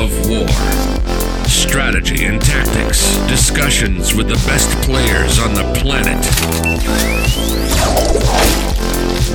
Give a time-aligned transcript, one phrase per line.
[0.00, 0.46] of War.
[1.48, 6.22] Strategy and tactics, discussions with the best players on the planet.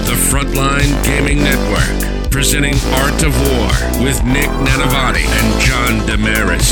[0.06, 6.70] The Frontline Gaming Network presenting Art of War with Nick Nanavati and John Damaris.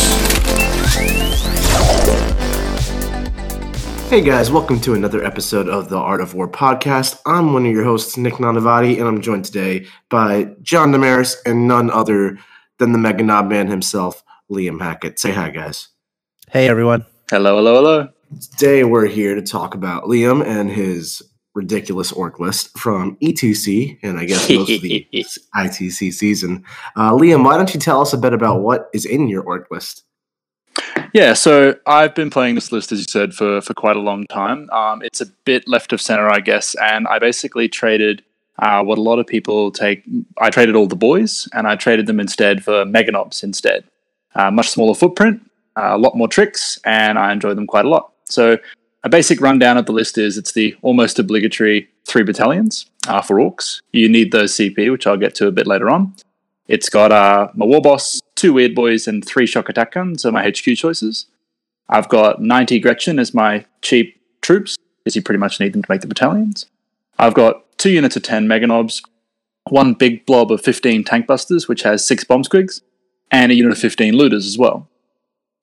[4.09, 7.19] Hey guys, welcome to another episode of the Art of War podcast.
[7.25, 11.67] I'm one of your hosts, Nick Nanavati, and I'm joined today by John Damaris and
[11.67, 12.37] none other
[12.79, 15.19] than the Meganob Man himself, Liam Hackett.
[15.19, 15.89] Say hi, guys.
[16.49, 17.05] Hey everyone.
[17.29, 18.09] Hello, hello, hello.
[18.51, 21.21] Today we're here to talk about Liam and his
[21.53, 26.63] ridiculous orc list from ETC, and I guess most of the ITC season.
[26.95, 29.69] Uh, Liam, why don't you tell us a bit about what is in your orc
[29.69, 30.03] list?
[31.13, 34.25] Yeah, so I've been playing this list, as you said, for, for quite a long
[34.27, 34.69] time.
[34.69, 38.23] Um, it's a bit left of center, I guess, and I basically traded
[38.61, 40.03] uh, what a lot of people take.
[40.39, 43.85] I traded all the boys, and I traded them instead for Meganobs instead.
[44.35, 45.41] Uh, much smaller footprint,
[45.75, 48.11] uh, a lot more tricks, and I enjoy them quite a lot.
[48.25, 48.57] So
[49.03, 53.37] a basic rundown of the list is it's the almost obligatory three battalions uh, for
[53.37, 53.81] orcs.
[53.91, 56.15] You need those CP, which I'll get to a bit later on.
[56.67, 60.31] It's got uh, my war boss, two weird boys, and three shock attack guns are
[60.31, 61.25] my HQ choices.
[61.87, 65.91] I've got 90 Gretchin as my cheap troops, because you pretty much need them to
[65.91, 66.67] make the battalions.
[67.19, 69.01] I've got two units of 10 Meganobs,
[69.69, 72.81] one big blob of 15 tank busters, which has six bomb squigs,
[73.29, 74.89] and a unit of 15 looters as well.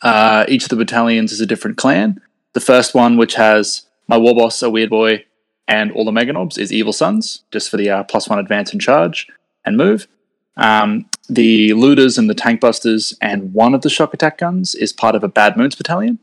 [0.03, 2.21] Uh, each of the battalions is a different clan.
[2.53, 5.25] The first one, which has my war boss, a weird boy,
[5.67, 8.81] and all the Meganobs, is Evil Sunz, just for the uh, plus one advance and
[8.81, 9.27] charge
[9.65, 10.07] and move.
[10.59, 14.93] Um, the looters and the tank busters and one of the shock attack guns is
[14.93, 16.19] part of a Bad Moons battalion.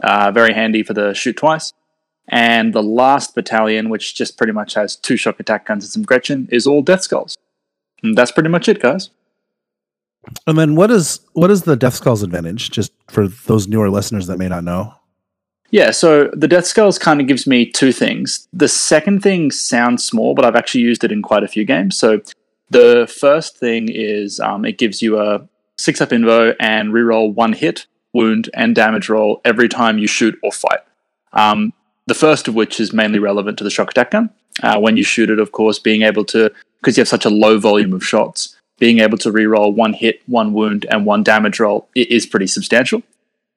[0.00, 1.72] Uh, very handy for the shoot twice.
[2.28, 6.02] And the last battalion, which just pretty much has two shock attack guns and some
[6.02, 7.36] Gretchin, is all Death Skulls.
[8.02, 9.10] And that's pretty much it, guys.
[10.46, 12.70] And then what is what is the Death Skulls advantage?
[12.70, 14.94] Just for those newer listeners that may not know.
[15.70, 18.48] Yeah, so the Death Skulls kind of gives me two things.
[18.52, 21.98] The second thing sounds small, but I've actually used it in quite a few games.
[21.98, 22.20] So
[22.70, 25.46] the first thing is um, it gives you a
[25.78, 30.38] six up invo and reroll one hit, wound, and damage roll every time you shoot
[30.42, 30.80] or fight.
[31.32, 31.72] Um,
[32.06, 34.30] the first of which is mainly relevant to the shock attack gun.
[34.62, 36.50] Uh, when you shoot it, of course, being able to,
[36.80, 40.22] because you have such a low volume of shots, being able to reroll one hit,
[40.26, 43.02] one wound, and one damage roll is pretty substantial.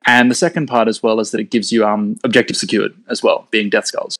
[0.06, 3.22] And the second part as well is that it gives you um, objective secured as
[3.22, 4.18] well, being Death Skulls.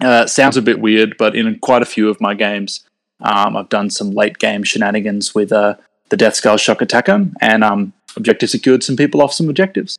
[0.00, 2.84] Uh, sounds a bit weird, but in quite a few of my games,
[3.20, 5.76] um, I've done some late game shenanigans with uh,
[6.10, 9.98] the Death Skull Shock Attacker and um, objective secured some people off some objectives.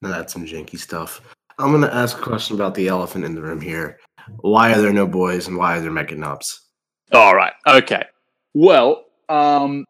[0.00, 1.20] Now that's some janky stuff.
[1.62, 3.98] I'm going to ask a question about the elephant in the room here.
[4.40, 6.60] Why are there no boys and why are there Meganobs?
[7.12, 7.52] All right.
[7.66, 8.04] Okay.
[8.54, 9.84] Well, um,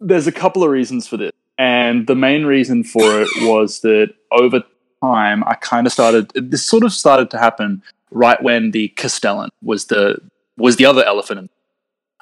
[0.00, 1.32] there's a couple of reasons for this.
[1.58, 4.62] And the main reason for it was that over
[5.02, 9.50] time, I kind of started, this sort of started to happen right when the Castellan
[9.62, 10.18] was the,
[10.56, 11.38] was the other elephant.
[11.40, 11.48] in-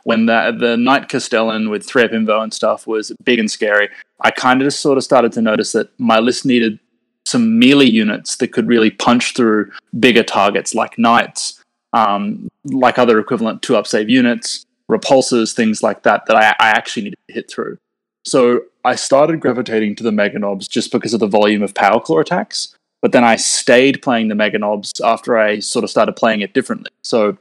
[0.04, 3.88] When the, the Knight Castellan with 3 up invo and stuff was big and scary,
[4.20, 6.78] I kind of just sort of started to notice that my list needed
[7.26, 11.60] some melee units that could really punch through bigger targets like Knights,
[11.92, 16.70] um, like other equivalent two up save units, repulsors, things like that, that I, I
[16.70, 17.78] actually needed to hit through.
[18.24, 22.20] So I started gravitating to the Meganobs just because of the volume of Power Claw
[22.20, 26.54] attacks, but then I stayed playing the Meganobs after I sort of started playing it
[26.54, 26.90] differently.
[27.02, 27.38] So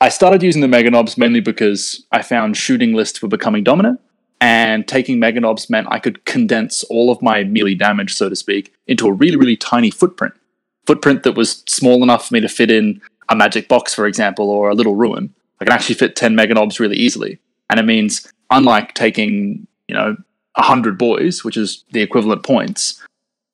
[0.00, 4.00] I started using the Meganobs mainly because I found shooting lists were becoming dominant,
[4.44, 8.74] and taking Meganobs meant I could condense all of my melee damage, so to speak,
[8.86, 10.34] into a really, really tiny footprint.
[10.84, 13.00] Footprint that was small enough for me to fit in
[13.30, 15.32] a magic box, for example, or a little ruin.
[15.62, 17.38] I can actually fit 10 Meganobs really easily.
[17.70, 20.14] And it means, unlike taking, you know,
[20.56, 23.02] 100 boys, which is the equivalent points,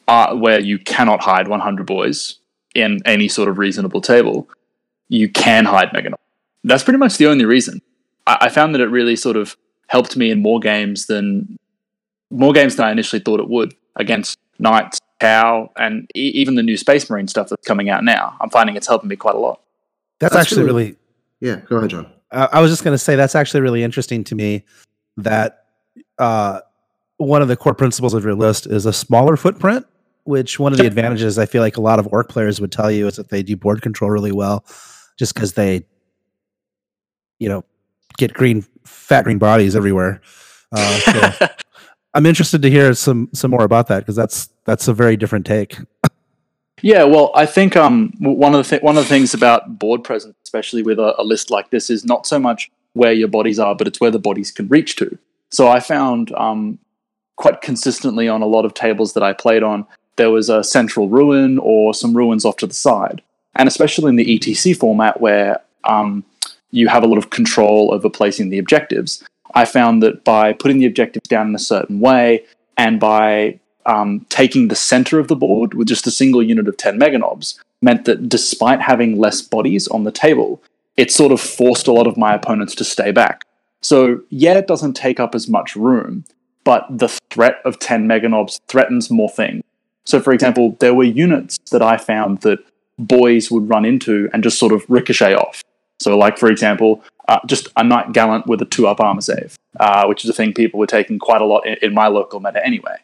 [0.08, 2.40] uh, where you cannot hide 100 boys
[2.74, 4.48] in any sort of reasonable table,
[5.08, 6.16] you can hide Meganobs.
[6.64, 7.80] That's pretty much the only reason.
[8.26, 9.56] I, I found that it really sort of
[9.90, 11.56] helped me in more games than
[12.30, 16.62] more games than I initially thought it would against Knights, Cow, and e- even the
[16.62, 18.36] new Space Marine stuff that's coming out now.
[18.40, 19.60] I'm finding it's helping me quite a lot.
[20.20, 20.96] That's, That's actually really- really.
[21.40, 22.06] Yeah, go ahead, John.
[22.30, 24.64] Uh, I was just going to say that's actually really interesting to me.
[25.16, 25.64] That
[26.18, 26.60] uh,
[27.16, 29.86] one of the core principles of your list is a smaller footprint.
[30.24, 32.90] Which one of the advantages I feel like a lot of orc players would tell
[32.92, 34.64] you is that they do board control really well,
[35.18, 35.86] just because they,
[37.38, 37.64] you know,
[38.18, 40.20] get green fat green bodies everywhere.
[40.72, 41.46] Uh, so
[42.14, 45.46] I'm interested to hear some some more about that because that's that's a very different
[45.46, 45.76] take.
[46.82, 50.02] Yeah, well, I think um, one of the th- one of the things about board
[50.02, 53.58] presence, especially with a, a, list like this, is not so much where your bodies
[53.58, 55.18] are, but it's where the bodies can reach to.
[55.50, 56.78] So I found um,
[57.36, 59.86] quite consistently on a lot of tables that I played on,
[60.16, 63.22] there was a central ruin or some ruins off to the side,
[63.56, 66.24] and especially in the ETC format where um,
[66.70, 69.22] you have a lot of control over placing the objectives.
[69.54, 72.44] I found that by putting the objectives down in a certain way
[72.76, 76.76] and by um, taking the center of the board with just a single unit of
[76.76, 80.62] 10 meganobs meant that despite having less bodies on the table,
[80.96, 83.44] it sort of forced a lot of my opponents to stay back.
[83.80, 86.24] So, yeah, it doesn't take up as much room,
[86.64, 89.62] but the threat of 10 meganobs threatens more things.
[90.04, 92.58] So, for example, there were units that I found that
[92.98, 95.62] boys would run into and just sort of ricochet off.
[96.00, 99.56] So, like, for example, uh, just a knight gallant with a two up armor save,
[99.78, 102.40] uh, which is a thing people were taking quite a lot in, in my local
[102.40, 102.96] meta anyway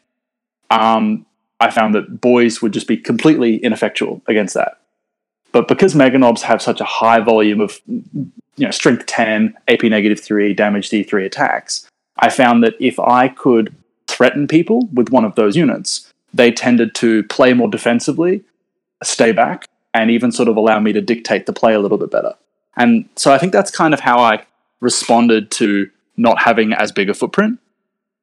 [0.70, 1.26] um,
[1.60, 4.78] I found that boys would just be completely ineffectual against that.
[5.52, 10.20] But because Meganobs have such a high volume of you know strength 10, AP negative
[10.20, 11.88] 3, damage D3 attacks,
[12.18, 13.74] I found that if I could
[14.06, 18.42] threaten people with one of those units, they tended to play more defensively,
[19.02, 22.10] stay back, and even sort of allow me to dictate the play a little bit
[22.10, 22.34] better.
[22.76, 24.44] And so I think that's kind of how I
[24.80, 27.58] responded to not having as big a footprint.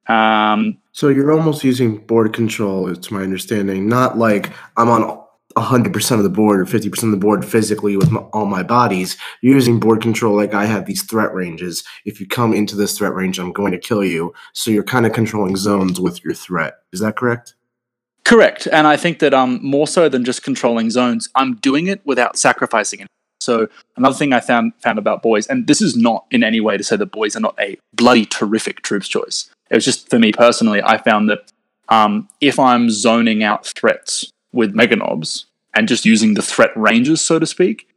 [0.06, 3.88] Um, so you're almost using board control, it's my understanding.
[3.88, 5.24] Not like I'm on
[5.56, 9.16] 100% of the board or 50% of the board physically with my, all my bodies.
[9.40, 11.84] You're using board control like I have these threat ranges.
[12.04, 14.34] If you come into this threat range, I'm going to kill you.
[14.52, 16.74] So you're kind of controlling zones with your threat.
[16.92, 17.54] Is that correct?
[18.24, 18.66] Correct.
[18.72, 22.36] And I think that um, more so than just controlling zones, I'm doing it without
[22.36, 23.06] sacrificing it.
[23.44, 26.76] So another thing I found found about boys, and this is not in any way
[26.76, 29.50] to say that boys are not a bloody terrific troops choice.
[29.70, 31.52] It was just for me personally, I found that
[31.88, 35.44] um, if I'm zoning out threats with meganobs
[35.74, 37.88] and just using the threat ranges, so to speak,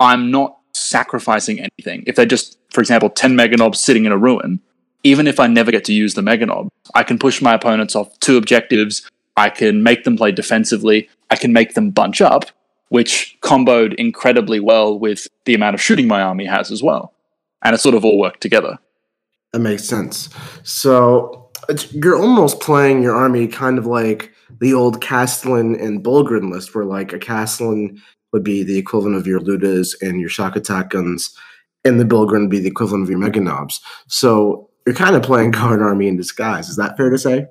[0.00, 2.04] I'm not sacrificing anything.
[2.06, 4.60] If they're just, for example, 10 meganobs sitting in a ruin,
[5.02, 8.18] even if I never get to use the meganob, I can push my opponents off
[8.20, 9.08] two objectives.
[9.36, 11.08] I can make them play defensively.
[11.30, 12.46] I can make them bunch up,
[12.88, 17.12] which comboed incredibly well with the amount of shooting my army has as well.
[17.62, 18.78] And it sort of all worked together.
[19.52, 20.28] That makes sense.
[20.62, 21.50] So
[21.90, 26.84] you're almost playing your army kind of like the old Castellan and Bullgryn list, where
[26.84, 28.00] like a Castellan
[28.32, 31.36] would be the equivalent of your Lootas and your shock attack guns,
[31.84, 33.80] and the Bullgryn would be the equivalent of your Mega Meganobs.
[34.08, 36.68] So you're kind of playing Guard Army in disguise.
[36.68, 37.46] Is that fair to say?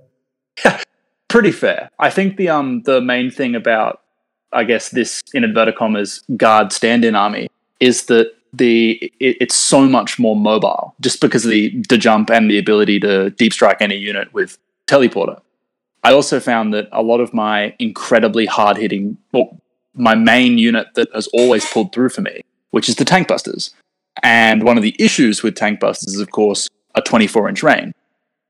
[0.64, 0.82] Yeah,
[1.28, 1.90] pretty fair.
[2.00, 4.02] I think the um the main thing about
[4.56, 7.48] I guess this in inverted commas guard stand-in army
[7.80, 12.32] is that the it, it's so much more mobile just because of the the jump
[12.32, 14.58] and the ability to deep strike any unit with
[14.88, 15.40] teleporter.
[16.04, 19.60] I also found that a lot of my incredibly hard hitting, well,
[19.96, 23.72] my main unit that has always pulled through for me, which is the tank busters.
[24.22, 27.94] And one of the issues with tank busters is, of course, a 24 inch range.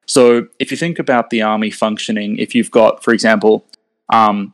[0.05, 3.65] So if you think about the army functioning, if you've got, for example,
[4.09, 4.53] um,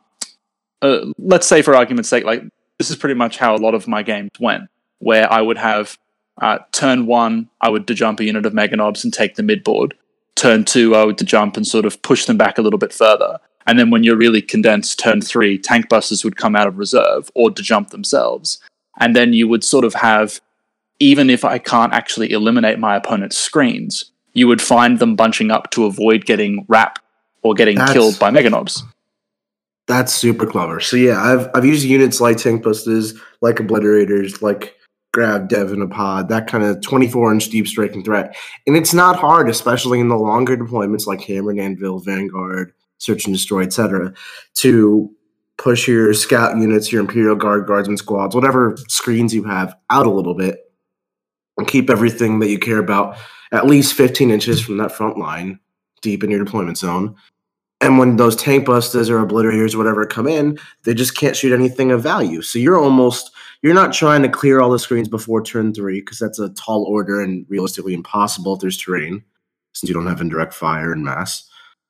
[0.81, 2.43] uh, let's say for argument's sake, like
[2.77, 4.69] this is pretty much how a lot of my games went
[4.99, 5.97] where I would have
[6.41, 9.95] uh, turn one, I would jump a unit of Meganobs and take the midboard.
[10.35, 13.39] Turn two, I would jump and sort of push them back a little bit further.
[13.67, 17.29] And then when you're really condensed, turn three, tank busters would come out of reserve
[17.35, 18.59] or to jump themselves.
[18.99, 20.41] And then you would sort of have,
[20.99, 25.69] even if I can't actually eliminate my opponent's screens, you would find them bunching up
[25.71, 27.01] to avoid getting wrapped
[27.43, 28.81] or getting That's, killed by Meganobs.
[29.87, 30.79] That's super clever.
[30.79, 34.75] So yeah, I've I've used units like tank busters, like obliterators, like
[35.13, 38.35] grav Dev in a pod, that kind of 24 inch deep striking threat.
[38.65, 43.33] And it's not hard, especially in the longer deployments like Hammer Anvil, Vanguard, Search and
[43.33, 44.13] Destroy, etc.,
[44.55, 45.13] to
[45.57, 50.11] push your scout units, your Imperial Guard, Guardsmen squads, whatever screens you have out a
[50.11, 50.71] little bit
[51.57, 53.17] and keep everything that you care about
[53.51, 55.59] at least 15 inches from that front line
[56.01, 57.15] deep in your deployment zone.
[57.81, 61.53] And when those tank busters or obliterators or whatever come in, they just can't shoot
[61.53, 62.41] anything of value.
[62.43, 63.31] So you're almost
[63.63, 66.83] you're not trying to clear all the screens before turn three because that's a tall
[66.83, 69.23] order and realistically impossible if there's terrain
[69.73, 71.49] since you don't have indirect fire and mass.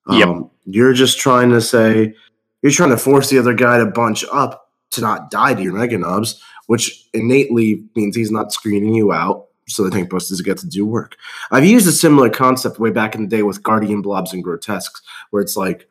[0.10, 0.28] Yep.
[0.28, 2.14] Um, you're just trying to say
[2.62, 5.74] you're trying to force the other guy to bunch up to not die to your
[5.74, 9.48] meganobs, which innately means he's not screening you out.
[9.72, 11.18] So the tank busters get to do work.
[11.52, 15.02] I've used a similar concept way back in the day with guardian blobs and grotesques,
[15.30, 15.88] where it's like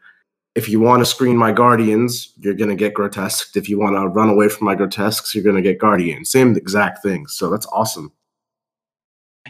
[0.55, 3.57] if you want to screen my guardians, you're going to get grotesque.
[3.57, 6.25] If you want to run away from my grotesques, you're going to get guardian.
[6.25, 7.27] Same exact thing.
[7.29, 8.13] So that's awesome.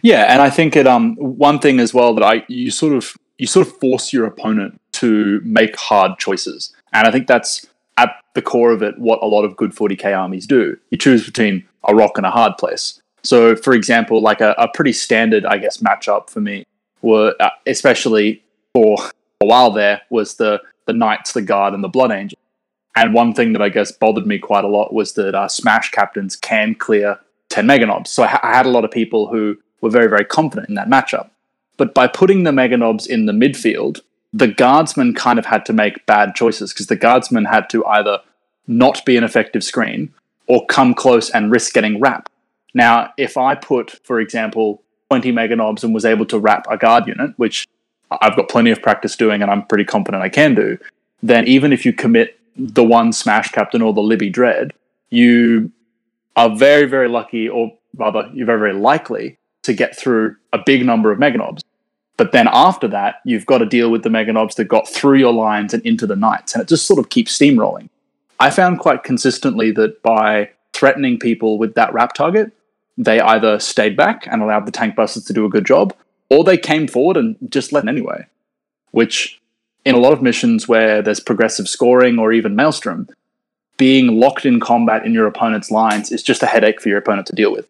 [0.03, 3.17] Yeah, and I think it um one thing as well that I you sort of
[3.39, 6.75] you sort of force your opponent to make hard choices.
[6.93, 10.17] And I think that's at the core of it what a lot of good 40k
[10.17, 10.77] armies do.
[10.91, 13.01] You choose between a rock and a hard place.
[13.23, 16.67] So, for example, like a, a pretty standard, I guess, matchup for me
[17.03, 18.97] were, uh, especially for
[19.41, 22.39] a while there, was the the knights, the guard, and the blood angel.
[22.97, 25.91] And one thing that I guess bothered me quite a lot was that uh, Smash
[25.91, 28.09] captains can clear ten meganobs.
[28.09, 30.75] So I, ha- I had a lot of people who were very very confident in
[30.75, 31.31] that matchup.
[31.77, 34.01] But by putting the meganobs in the midfield,
[34.33, 38.19] the guardsmen kind of had to make bad choices because the guardsmen had to either
[38.67, 40.13] not be an effective screen
[40.47, 42.31] or come close and risk getting wrapped.
[42.75, 47.07] Now, if I put, for example, 20 meganobs and was able to wrap a guard
[47.07, 47.67] unit, which
[48.11, 50.79] I've got plenty of practice doing and I'm pretty confident I can do,
[51.23, 54.73] then even if you commit the one Smash Captain or the Libby Dread,
[55.11, 55.73] you
[56.37, 60.87] are very, very lucky, or rather, you're very, very likely to get through a big
[60.87, 61.63] number of meganobs.
[62.17, 65.33] But then after that, you've got to deal with the meganobs that got through your
[65.33, 67.89] lines and into the knights, and it just sort of keeps steamrolling.
[68.39, 72.53] I found quite consistently that by threatening people with that wrap target,
[73.01, 75.95] they either stayed back and allowed the tank busters to do a good job,
[76.29, 78.27] or they came forward and just let anyway.
[78.91, 79.41] Which,
[79.85, 83.09] in a lot of missions where there's progressive scoring or even Maelstrom,
[83.79, 87.27] being locked in combat in your opponent's lines is just a headache for your opponent
[87.29, 87.67] to deal with.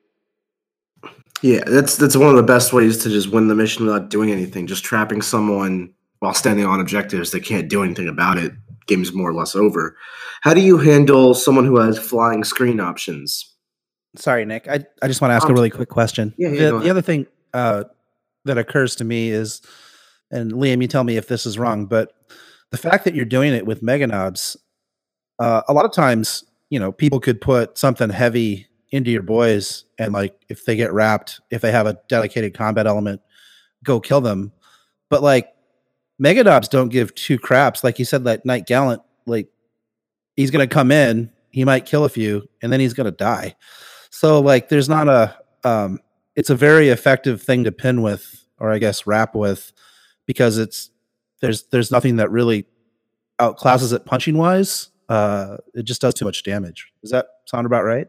[1.43, 4.31] Yeah, that's that's one of the best ways to just win the mission without doing
[4.31, 4.67] anything.
[4.67, 8.53] Just trapping someone while standing on objectives they can't do anything about it.
[8.87, 9.97] Game's more or less over.
[10.43, 13.50] How do you handle someone who has flying screen options?
[14.17, 14.69] Sorry, Nick.
[14.69, 16.35] I, I just want to ask um, a really quick question.
[16.37, 17.85] Yeah, yeah, the, the other thing uh,
[18.45, 19.63] that occurs to me is,
[20.31, 22.13] and Liam, you tell me if this is wrong, but
[22.71, 24.57] the fact that you're doing it with meganobs,
[25.39, 29.85] uh, a lot of times, you know, people could put something heavy into your boys
[29.99, 33.21] and like if they get wrapped, if they have a dedicated combat element,
[33.85, 34.53] go kill them.
[35.09, 35.53] But like
[36.23, 37.83] Meganobs don't give two craps.
[37.83, 39.49] Like you said, that Knight Gallant, like
[40.37, 43.57] he's gonna come in, he might kill a few, and then he's gonna die.
[44.11, 46.01] So like there's not a um
[46.37, 49.73] it's a very effective thing to pin with, or I guess wrap with,
[50.27, 50.91] because it's
[51.41, 52.67] there's there's nothing that really
[53.39, 54.91] outclasses it punching wise.
[55.09, 56.93] Uh, it just does too much damage.
[57.03, 58.07] Does that sound about right?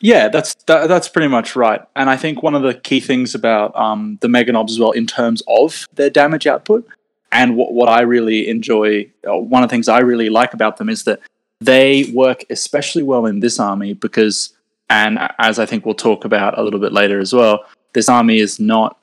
[0.00, 1.80] Yeah, that's that, that's pretty much right.
[1.94, 5.06] And I think one of the key things about um, the Meganobs as well, in
[5.06, 6.84] terms of their damage output,
[7.30, 10.88] and what, what I really enjoy, one of the things I really like about them
[10.88, 11.20] is that
[11.60, 14.52] they work especially well in this army because,
[14.90, 18.38] and as I think we'll talk about a little bit later as well, this army
[18.38, 18.98] is not.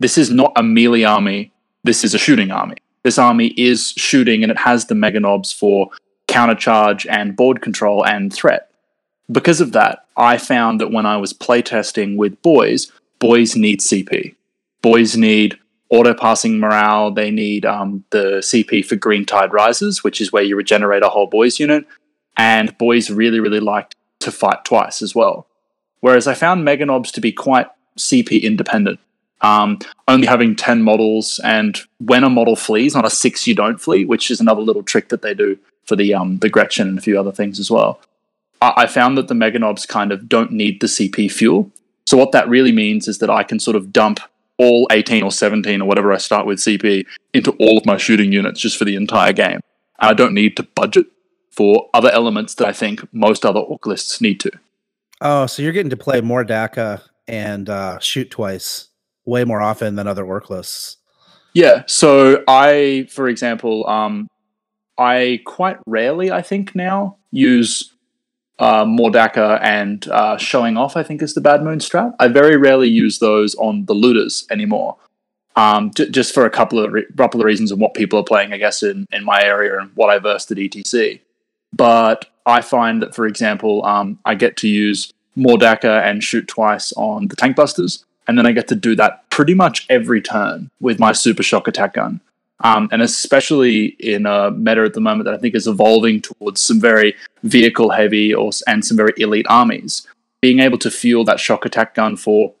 [0.00, 1.52] This is not a melee army.
[1.84, 2.76] This is a shooting army.
[3.02, 5.90] This army is shooting, and it has the Meganobs for
[6.26, 8.70] countercharge and board control and threat
[9.30, 14.34] because of that, I found that when I was playtesting with boys, boys need CP.
[14.82, 15.58] Boys need
[15.90, 17.10] auto passing morale.
[17.10, 21.08] They need um, the CP for Green Tide Rises, which is where you regenerate a
[21.08, 21.86] whole boys unit.
[22.36, 25.46] And boys really, really liked to fight twice as well.
[26.00, 29.00] Whereas I found Meganobs to be quite CP independent,
[29.40, 29.78] um,
[30.08, 31.40] only having 10 models.
[31.42, 34.82] And when a model flees, on a six, you don't flee, which is another little
[34.82, 37.70] trick that they do for the, um, the Gretchin and a few other things as
[37.70, 38.00] well.
[38.60, 41.70] I found that the Meganobs kind of don't need the CP fuel.
[42.06, 44.20] So what that really means is that I can sort of dump
[44.56, 48.32] all 18 or 17 or whatever I start with CP into all of my shooting
[48.32, 49.60] units just for the entire game.
[49.98, 51.06] And I don't need to budget
[51.54, 54.50] for other elements that I think most other orc lists need to.
[55.20, 58.88] Oh, so you're getting to play more Dakka and uh, shoot twice
[59.24, 60.98] way more often than other orc lists.
[61.54, 61.84] Yeah.
[61.86, 64.28] So I, for example, um,
[64.98, 67.94] I quite rarely, I think now, use
[68.58, 72.14] uh, More Dakka and uh, showing off, I think, is the Bad Moon strat.
[72.18, 74.96] I very rarely use those on the looters anymore,
[75.56, 78.24] um, j- just for a couple of re- couple of reasons and what people are
[78.24, 81.20] playing, I guess, in, in my area and what I versed at ETC.
[81.76, 86.46] But I find that, for example, um, I get to use more Mordaka and shoot
[86.46, 90.20] twice on the tank busters, and then I get to do that pretty much every
[90.20, 92.20] turn with my super shock attack gun.
[92.60, 96.62] Um, and especially in a meta at the moment that I think is evolving towards
[96.62, 100.06] some very vehicle heavy or and some very elite armies,
[100.40, 102.54] being able to fuel that shock attack gun for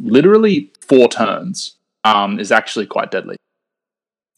[0.00, 3.36] literally four turns um, is actually quite deadly.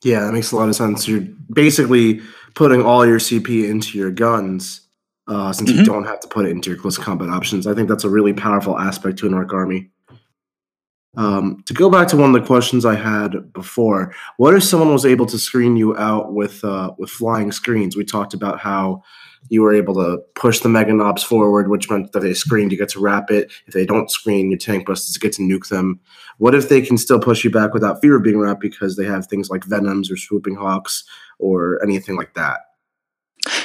[0.02, 1.06] Yeah, that makes a lot of sense.
[1.06, 2.20] You're basically
[2.54, 4.82] putting all your CP into your guns
[5.28, 5.80] uh, since mm-hmm.
[5.80, 7.66] you don't have to put it into your close combat options.
[7.66, 9.90] I think that's a really powerful aspect to an orc army.
[11.16, 14.92] Um, to go back to one of the questions I had before, what if someone
[14.92, 17.96] was able to screen you out with uh, with flying screens?
[17.96, 19.02] We talked about how
[19.48, 22.90] you were able to push the Meganobs forward, which meant that they screened, you get
[22.90, 23.50] to wrap it.
[23.66, 26.00] If they don't screen, your tank busters get to nuke them.
[26.38, 29.04] What if they can still push you back without fear of being wrapped because they
[29.06, 31.04] have things like Venoms or Swooping Hawks
[31.38, 32.60] or anything like that?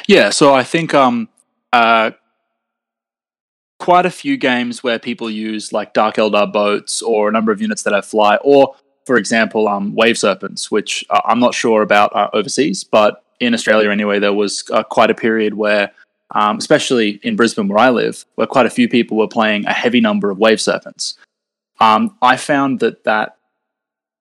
[0.08, 1.30] Yeah, so I think um,
[1.74, 2.12] uh,
[3.80, 7.62] quite a few games where people use like Dark Eldar boats or a number of
[7.62, 11.82] units that have fly, or for example, um, Wave Serpents, which uh, I'm not sure
[11.82, 15.92] about uh, overseas, but in Australia anyway, there was uh, quite a period where,
[16.34, 19.74] um, especially in Brisbane where I live, where quite a few people were playing a
[19.74, 21.18] heavy number of Wave Serpents.
[21.80, 23.38] Um, I found that that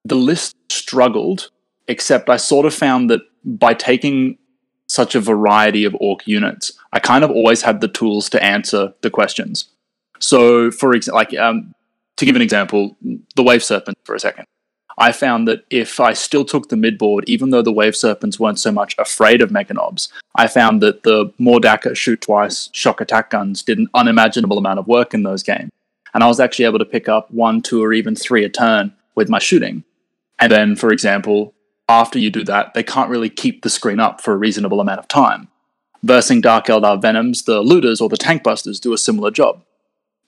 [0.04, 1.50] the list struggled,
[1.88, 4.38] except I sort of found that by taking
[4.86, 8.92] such a variety of orc units, I kind of always had the tools to answer
[9.02, 9.68] the questions.
[10.18, 11.74] So, for example, like um,
[12.16, 12.96] to give an example,
[13.36, 14.46] the wave serpent for a second.
[14.96, 18.60] I found that if I still took the midboard, even though the wave serpents weren't
[18.60, 23.30] so much afraid of Meganobs, I found that the More Dakka shoot twice shock attack
[23.30, 25.70] guns did an unimaginable amount of work in those games.
[26.12, 28.92] And I was actually able to pick up one, two, or even three a turn
[29.16, 29.82] with my shooting.
[30.38, 31.54] And then, for example,
[31.88, 35.00] after you do that, they can't really keep the screen up for a reasonable amount
[35.00, 35.48] of time.
[36.04, 39.62] Versing Dark Eldar Venoms, the looters or the tank busters do a similar job.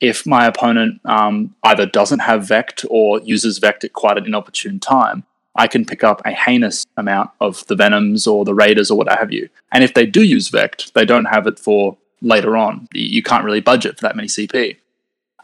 [0.00, 4.78] If my opponent um, either doesn't have Vect or uses Vect at quite an inopportune
[4.78, 5.24] time,
[5.54, 9.08] I can pick up a heinous amount of the Venoms or the Raiders or what
[9.08, 9.48] have you.
[9.72, 12.88] And if they do use Vect, they don't have it for later on.
[12.92, 14.76] You can't really budget for that many CP.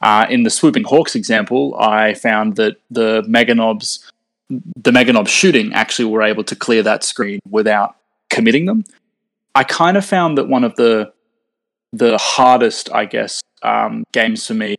[0.03, 4.11] Uh, in the Swooping Hawks example, I found that the Meganobs
[4.77, 7.97] the Meganob shooting actually were able to clear that screen without
[8.31, 8.85] committing them.
[9.55, 11.13] I kind of found that one of the
[11.93, 14.77] the hardest, I guess, um, games for me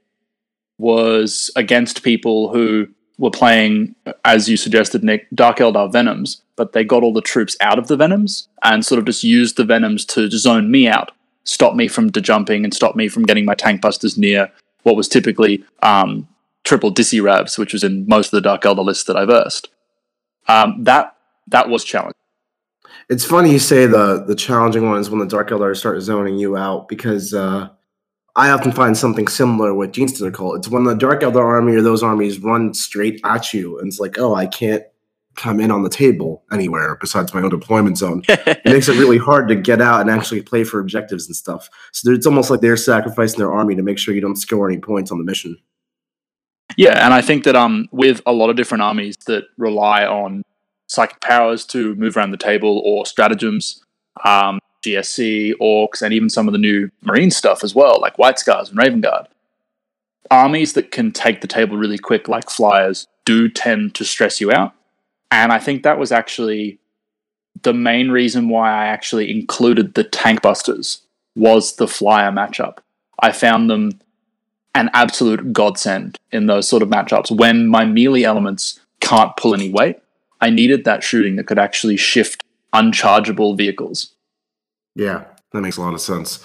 [0.78, 6.84] was against people who were playing, as you suggested, Nick, Dark Eldar Venoms, but they
[6.84, 10.06] got all the troops out of the Venoms and sort of just used the Venoms
[10.06, 11.12] to zone me out,
[11.44, 15.08] stop me from dejumping and stop me from getting my tank busters near what was
[15.08, 16.28] typically um,
[16.64, 19.70] triple Dissy Ravs, which was in most of the Dark Eldar lists that I versed.
[20.48, 21.16] Um, that
[21.48, 22.14] that was challenging.
[23.10, 26.38] It's funny you say the the challenging one is when the Dark Eldar start zoning
[26.38, 27.70] you out because uh,
[28.36, 30.58] I often find something similar with Genestealer Cult.
[30.58, 34.00] It's when the Dark Eldar army or those armies run straight at you, and it's
[34.00, 34.84] like, oh, I can't
[35.36, 38.24] come in on the table anywhere besides my own deployment zone.
[38.28, 41.70] it makes it really hard to get out and actually play for objectives and stuff.
[41.92, 44.80] So it's almost like they're sacrificing their army to make sure you don't score any
[44.80, 45.58] points on the mission.
[46.78, 50.44] Yeah, and I think that um, with a lot of different armies that rely on
[50.94, 53.84] psychic powers to move around the table or stratagems,
[54.24, 58.38] um, GSC, Orcs, and even some of the new Marine stuff as well, like White
[58.38, 59.28] Scars and Raven Guard.
[60.30, 64.52] Armies that can take the table really quick, like Flyers, do tend to stress you
[64.52, 64.74] out.
[65.32, 66.80] And I think that was actually
[67.64, 71.02] the main reason why I actually included the Tank Busters
[71.36, 72.78] was the Flyer matchup.
[73.20, 74.00] I found them
[74.76, 77.36] an absolute godsend in those sort of matchups.
[77.36, 79.98] When my melee elements can't pull any weight,
[80.44, 84.14] I needed that shooting that could actually shift unchargeable vehicles.
[84.94, 86.44] Yeah, that makes a lot of sense.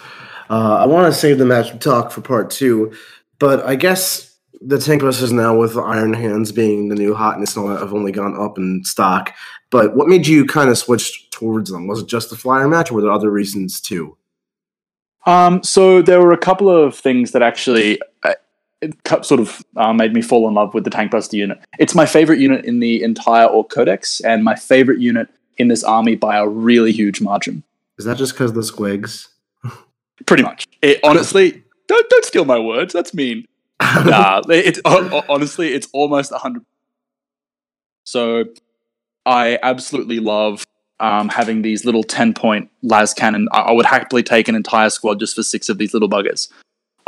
[0.49, 2.93] Uh, I want to save the match talk for part two,
[3.41, 7.65] but I guess the tank busters now with Iron Hands being the new hotness and
[7.65, 9.35] all that have only gone up in stock.
[9.71, 11.89] But what made you kind of switch towards them?
[11.89, 14.17] Was it just the flyer match, or were there other reasons too?
[15.27, 18.01] Um, so there were a couple of things that actually
[18.83, 21.59] uh, sort of uh, made me fall in love with the Tank Buster unit.
[21.79, 25.83] It's my favorite unit in the entire Orc Codex, and my favorite unit in this
[25.83, 27.65] army by a really huge margin.
[27.99, 29.29] Is that just because the squigs?
[30.27, 30.67] Pretty much.
[30.83, 32.93] It, honestly, don't don't steal my words.
[32.93, 33.47] That's mean.
[33.81, 36.65] nah, it's honestly, it's almost hundred.
[38.05, 38.45] So,
[39.27, 40.65] I absolutely love
[41.01, 43.47] um, having these little 10 point lascannon.
[43.53, 46.49] I, I would happily take an entire squad just for six of these little buggers.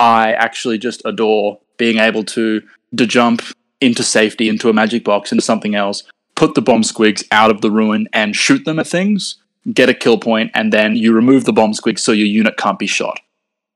[0.01, 2.63] I actually just adore being able to
[2.97, 3.43] to jump
[3.81, 6.03] into safety, into a magic box, into something else,
[6.35, 9.37] put the bomb squigs out of the ruin and shoot them at things,
[9.73, 12.79] get a kill point, and then you remove the bomb squigs so your unit can't
[12.79, 13.21] be shot.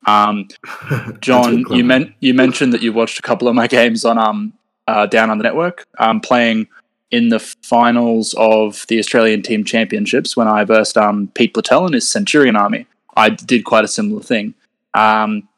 [0.07, 0.49] Um,
[1.21, 4.53] John, you, men- you mentioned that you watched a couple of my games on um,
[4.89, 5.87] uh, down on the network.
[5.99, 6.69] Um, playing
[7.11, 11.95] in the finals of the Australian Team Championships when I versed um, Pete Platel and
[11.95, 12.87] his Centurion army.
[13.17, 14.55] I did quite a similar thing
[14.95, 15.49] um,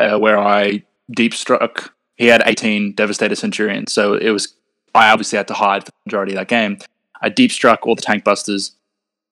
[0.00, 1.94] uh, where I deep struck.
[2.16, 4.54] He had 18 Devastator Centurions, so it was.
[4.94, 6.78] I obviously had to hide for the majority of that game.
[7.22, 8.72] I deep struck all the tank busters.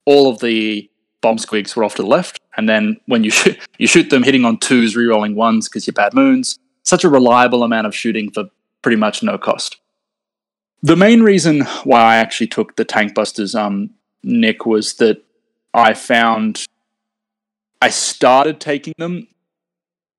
[0.05, 0.89] All of the
[1.21, 4.23] bomb squigs were off to the left, and then when you shoot, you shoot them
[4.23, 6.59] hitting on twos, rerolling ones because you're bad moons.
[6.85, 8.45] Such a reliable amount of shooting for
[8.83, 9.81] pretty much no cost.
[10.83, 13.91] The main reason why I actually took the Tank Busters, um,
[14.23, 15.25] Nick, was that
[15.75, 16.67] I found
[17.83, 19.27] I started taking them.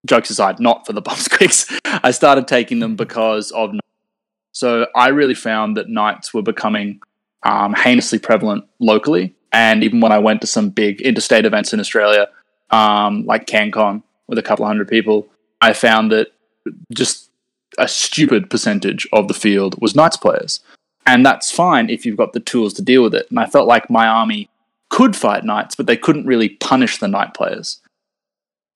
[0.05, 1.79] Jokes aside, not for the bomb squigs.
[2.03, 3.73] I started taking them because of.
[4.51, 7.01] So I really found that knights were becoming
[7.43, 11.79] um, heinously prevalent locally, and even when I went to some big interstate events in
[11.79, 12.27] Australia,
[12.71, 15.27] um, like CanCon with a couple hundred people,
[15.61, 16.27] I found that
[16.93, 17.29] just
[17.77, 20.59] a stupid percentage of the field was Knights players.
[21.05, 23.27] And that's fine if you've got the tools to deal with it.
[23.29, 24.49] And I felt like my army
[24.89, 27.79] could fight Knights, but they couldn't really punish the Knight players.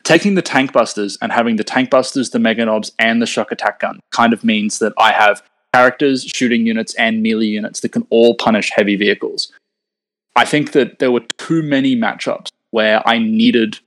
[0.03, 3.79] Taking the Tank Busters and having the Tank Busters, the Meganobs, and the Shock Attack
[3.79, 5.41] Gun kind of means that I have
[5.73, 9.51] characters, shooting units, and melee units that can all punish heavy vehicles.
[10.35, 13.79] I think that there were too many matchups where I needed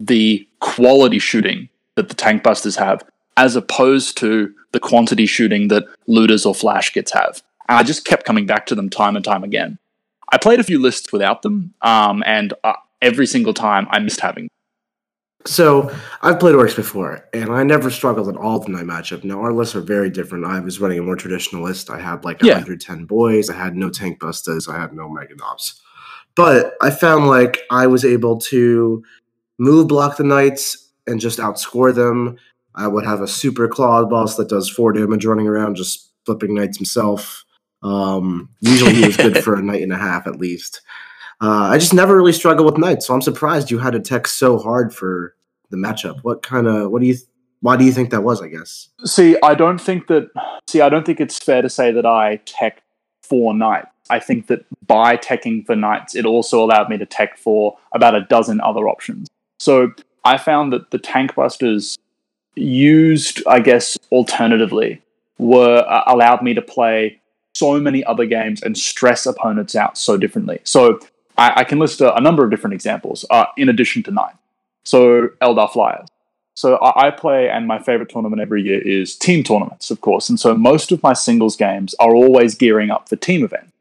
[0.00, 3.02] the quality shooting that the tank busters have,
[3.36, 7.42] as opposed to the quantity shooting that looters or Flash Gitz have.
[7.68, 9.78] And I just kept coming back to them time and time again.
[10.30, 14.20] I played a few lists without them, um, and uh, every single time I missed
[14.20, 14.48] having.
[15.46, 19.22] So I've played orcs before, and I never struggled at all with my matchup.
[19.24, 20.44] Now our lists are very different.
[20.44, 21.88] I was running a more traditional list.
[21.90, 22.54] I had like Yeah.
[22.54, 23.48] 110 boys.
[23.48, 24.68] I had no tank busters.
[24.68, 25.80] I had no Meganobs.
[26.34, 29.02] But I found like I was able to
[29.58, 32.36] move block the knights and just outscore them.
[32.74, 36.54] I would have a super claw boss that does four damage running around, just flipping
[36.54, 37.44] knights himself.
[37.82, 40.82] Um, usually he was good for a knight and a half at least.
[41.40, 44.26] Uh, I just never really struggled with knights, so I'm surprised you had to tech
[44.26, 45.35] so hard for
[45.70, 46.20] the matchup.
[46.22, 47.16] What kind of what do you
[47.60, 48.42] why do you think that was?
[48.42, 50.30] I guess See, I don't think that.
[50.68, 52.82] See, I don't think it's fair to say that I tech
[53.22, 53.88] for knights.
[54.08, 58.14] I think that by teching for knights, it also allowed me to tech for about
[58.14, 59.28] a dozen other options.
[59.58, 59.92] So
[60.24, 61.98] I found that the tank busters
[62.54, 65.02] used, I guess, alternatively,
[65.38, 67.20] were uh, allowed me to play
[67.54, 70.60] so many other games and stress opponents out so differently.
[70.64, 71.00] So
[71.38, 74.34] I, I can list a, a number of different examples uh, in addition to knight.
[74.86, 76.08] So Eldar Flyers.
[76.54, 80.28] So I, I play, and my favorite tournament every year is team tournaments, of course.
[80.28, 83.72] And so most of my singles games are always gearing up for team events,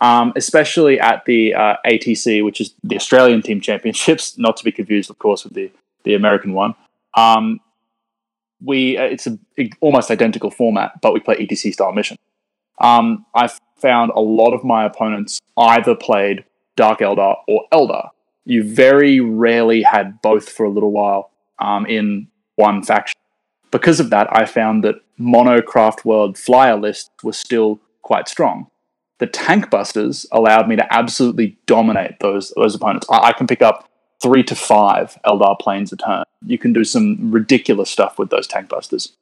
[0.00, 4.72] um, especially at the uh, ATC, which is the Australian Team Championships, not to be
[4.72, 5.70] confused, of course, with the
[6.04, 6.74] the American one.
[7.14, 7.60] Um,
[8.62, 9.38] we uh, it's a
[9.80, 12.16] almost identical format, but we play ETC style mission.
[12.80, 16.44] Um, I've found a lot of my opponents either played
[16.76, 18.10] Dark Eldar or Eldar.
[18.48, 23.20] You very rarely had both for a little while um, in one faction.
[23.70, 28.68] Because of that, I found that mono craft world flyer lists were still quite strong.
[29.18, 33.06] The tank busters allowed me to absolutely dominate those those opponents.
[33.10, 33.86] I, I can pick up
[34.22, 36.24] three to five Eldar planes a turn.
[36.46, 39.12] You can do some ridiculous stuff with those tank busters.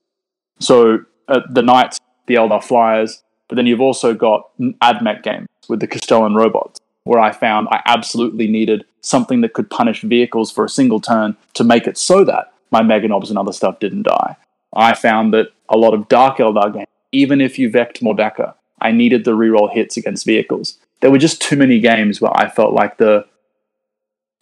[0.61, 5.81] So uh, the knights, the Eldar flyers, but then you've also got AdMech games with
[5.81, 10.65] the Castellan robots, where I found I absolutely needed something that could punish vehicles for
[10.65, 14.37] a single turn to make it so that my Meganobs and other stuff didn't die.
[14.75, 18.55] I found that a lot of Dark Eldar games, even if you vect More Dakka,
[18.81, 20.79] I needed the reroll hits against vehicles.
[21.01, 23.25] There were just too many games where I felt like the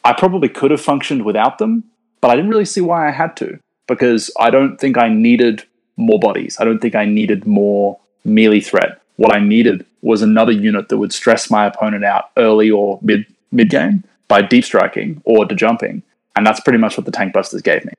[0.02, 1.84] I probably could have functioned without them,
[2.20, 5.64] but I didn't really see why I had to because I don't think I needed
[5.96, 6.56] more bodies.
[6.58, 9.00] I don't think I needed more melee threat.
[9.16, 13.24] What I needed was another unit that would stress my opponent out early or mid
[13.52, 16.02] mid game by deep striking or to jumping,
[16.36, 17.92] and that's pretty much what the tank busters gave me.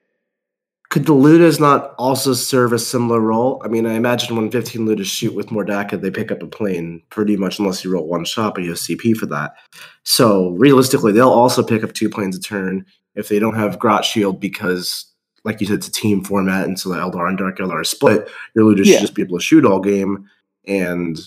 [0.90, 3.62] could the Lootas not also serve a similar role?
[3.66, 6.48] I mean, I imagine when 15 Lootas shoot with More Dakka, they pick up a
[6.48, 9.56] plane pretty much unless you roll one shot, but you have CP for that.
[10.04, 14.06] So realistically, they'll also pick up two planes a turn if they don't have Grot
[14.06, 15.06] Shield because,
[15.44, 17.84] like you said, it's a team format, and so the Eldar and Dark Eldar are
[17.84, 18.30] split.
[18.56, 18.94] Your Lootas Yeah.
[18.94, 20.30] should just be able to shoot all game,
[20.68, 21.20] and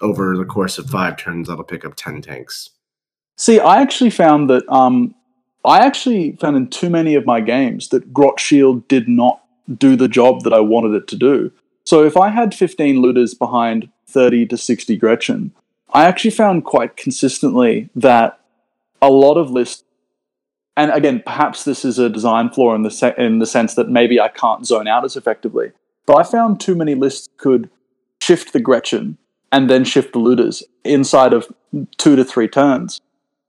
[0.00, 2.70] over the course of five turns, that'll pick up 10 tanks.
[3.36, 5.14] See, I actually found that um,
[5.64, 9.42] I actually found in too many of my games that Grot Shield did not
[9.78, 11.50] do the job that I wanted it to do.
[11.84, 15.52] So if I had 15 looters behind 30 to 60 Gretchin,
[15.92, 18.40] I actually found quite consistently that
[19.00, 19.84] a lot of lists,
[20.76, 23.88] and again, perhaps this is a design flaw in the se- in the sense that
[23.88, 25.72] maybe I can't zone out as effectively,
[26.06, 27.70] but I found too many lists could
[28.24, 29.18] shift the Gretchin
[29.52, 31.46] and then shift the looters inside of
[31.98, 33.00] two to three turns.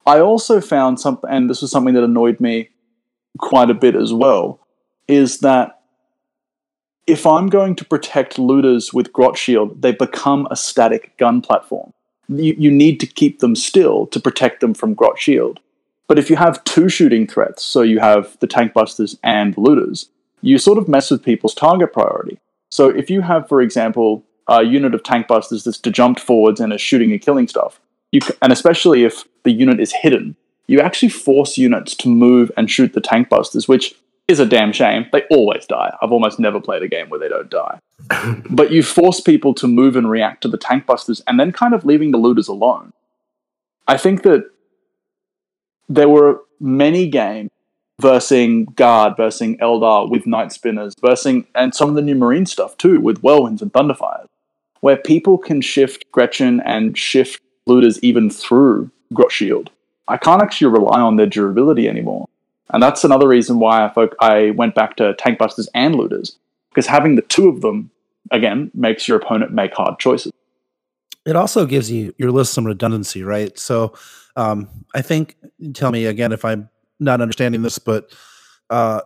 [0.05, 2.69] I also found something, and this was something that annoyed me
[3.37, 4.59] quite a bit as well,
[5.07, 5.79] is that
[7.07, 11.93] if I'm going to protect looters with Grot Shield, they become a static gun platform.
[12.27, 15.59] You, you need to keep them still to protect them from Grot Shield.
[16.07, 20.09] But if you have two shooting threats, so you have the tank busters and looters,
[20.41, 22.39] you sort of mess with people's target priority.
[22.69, 26.73] So if you have, for example, a unit of tank busters that's jumped forwards and
[26.73, 27.79] is shooting and killing stuff,
[28.11, 30.35] you c- and especially if the unit is hidden,
[30.67, 33.95] you actually force units to move and shoot the tank busters, which
[34.27, 35.05] is a damn shame.
[35.11, 35.95] They always die.
[36.01, 37.79] I've almost never played a game where they don't die.
[38.49, 41.73] but you force people to move and react to the tank busters and then kind
[41.73, 42.91] of leaving the looters alone.
[43.87, 44.49] I think that
[45.87, 47.51] there were many games
[48.01, 52.77] versing Guard, versing Eldar with Night Spinners, versing, and some of the new Marine stuff
[52.77, 54.27] too, with Whirlwinds and Thunderfires,
[54.85, 59.71] where people can shift Gretchin and shift looters even through Grot Shield.
[60.07, 62.27] I can't actually rely on their durability anymore.
[62.69, 66.37] And that's another reason why I, fo- I went back to tank busters and looters,
[66.69, 67.89] because having the two of them,
[68.29, 70.31] again, makes your opponent make hard choices.
[71.25, 73.57] It also gives you your list some redundancy, right?
[73.57, 73.95] So
[74.35, 75.35] um, I think,
[75.73, 76.69] tell me again if I'm
[76.99, 78.13] not understanding this, but
[78.69, 79.01] uh,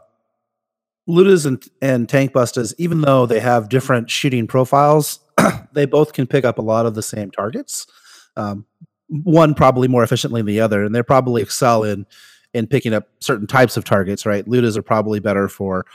[1.07, 2.33] and, and Tank
[2.77, 5.19] even though they have different shooting profiles,
[5.73, 7.87] they both can pick up a lot of the same targets.
[8.35, 8.65] Um,
[9.07, 12.05] one probably more efficiently than the other, and they probably excel in
[12.53, 14.25] in picking up certain types of targets.
[14.25, 15.85] Right, Lootas are probably better for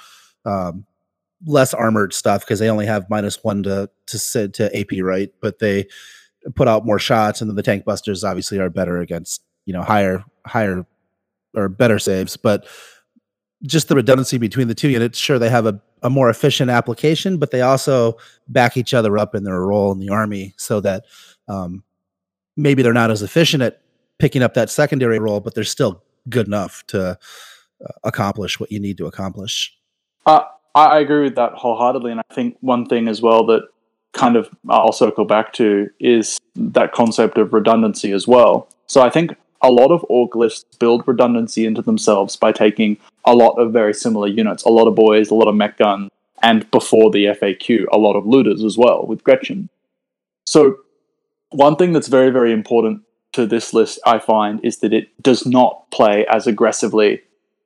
[0.44, 0.84] um,
[1.46, 5.30] less armored stuff because they only have minus one to to to AP, right?
[5.40, 5.86] But they
[6.54, 9.82] put out more shots, and then the tank busters obviously are better against you know
[9.82, 10.86] higher higher
[11.54, 12.36] or better saves.
[12.36, 12.66] But
[13.62, 17.38] just the redundancy between the two units, sure they have a, a more efficient application,
[17.38, 21.06] but they also back each other up in their role in the army so that
[21.48, 21.82] um,
[22.56, 23.80] maybe they're not as efficient at
[24.18, 28.78] picking up that secondary role, but they're still good enough to uh, accomplish what you
[28.78, 29.76] need to accomplish.
[30.26, 30.42] Uh,
[30.74, 33.62] I agree with that wholeheartedly, and I think one thing as well that
[34.12, 38.68] kind of I'll circle back to is that concept of redundancy as well.
[38.86, 43.34] So I think a lot of org lists build redundancy into themselves by taking a
[43.34, 46.10] lot of very similar units, a lot of boys, a lot of Mek Guns,
[46.42, 49.68] and before the FAQ, a lot of looters as well with Gretchin.
[50.46, 50.78] So
[51.50, 55.46] one thing that's very, very important to this list, I find, is that it does
[55.46, 57.22] not play as aggressively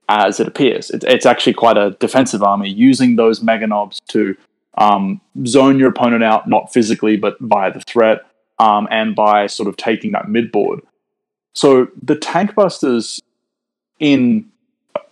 [0.08, 0.90] as it appears.
[0.90, 4.36] It's, it's actually quite a defensive army, using those Meganobs to
[4.78, 8.20] um, zone your opponent out, not physically, but via the threat,
[8.58, 10.80] um, and by sort of taking that mid board.
[11.54, 13.20] So the tank busters
[13.98, 14.48] in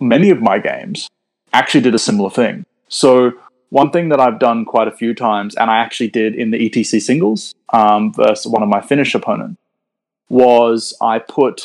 [0.01, 1.09] many of my games
[1.53, 2.65] actually did a similar thing.
[2.89, 3.33] So
[3.71, 6.59] one thing that I've done quite a few times, and I actually did in the
[6.59, 9.61] ETC singles um, versus one of my Finnish opponents,
[10.29, 11.65] was I put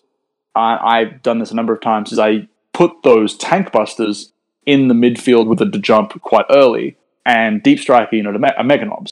[0.56, 2.12] I, I've done this a number of times.
[2.12, 4.32] Is I put those tank busters
[4.66, 9.12] in the midfield with a jump quite early and deep strike unit a, a Meganobs.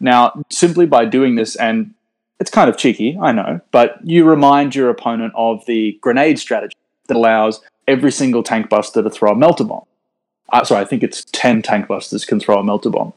[0.00, 1.94] Now, simply by doing this, and
[2.38, 6.76] it's kind of cheeky, I know, but you remind your opponent of the grenade strategy
[7.08, 9.84] that allows every single tank buster to throw a melter bomb.
[10.52, 13.12] Uh, sorry, I think it's 10 tank busters can throw a melter bomb.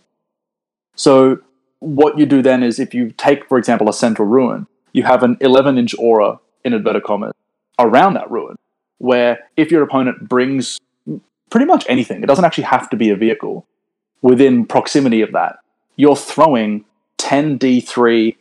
[0.96, 1.40] So,
[1.80, 5.24] what you do then is if you take, for example, a central ruin, you have
[5.24, 7.34] an 11 inch aura in inverted commas
[7.78, 8.58] around that ruin,
[8.98, 10.80] where if your opponent brings
[11.50, 13.66] pretty much anything, it doesn't actually have to be a vehicle,
[14.22, 15.60] within proximity of that,
[15.96, 16.86] you're throwing
[17.18, 18.36] 10d3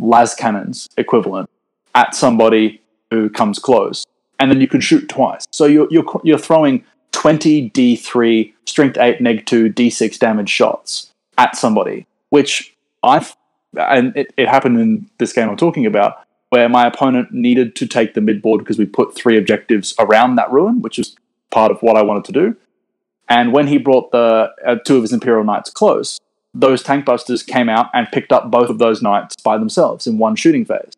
[0.00, 1.48] lascannons equivalent
[1.94, 4.04] at somebody who comes close,
[4.38, 5.46] and then you can shoot twice.
[5.52, 11.56] So you're you're you're throwing 20 d3 strength 8 neg 2 d6 damage shots at
[11.56, 13.36] somebody, which I've
[13.74, 17.86] and it, it happened in this game I'm talking about where my opponent needed to
[17.86, 21.16] take the mid board because we put three objectives around that ruin, which is
[21.50, 22.56] part of what I wanted to do.
[23.28, 26.20] And when he brought the uh, two of his Imperial Knights close,
[26.52, 30.18] those tank busters came out and picked up both of those knights by themselves in
[30.18, 30.92] one shooting phase.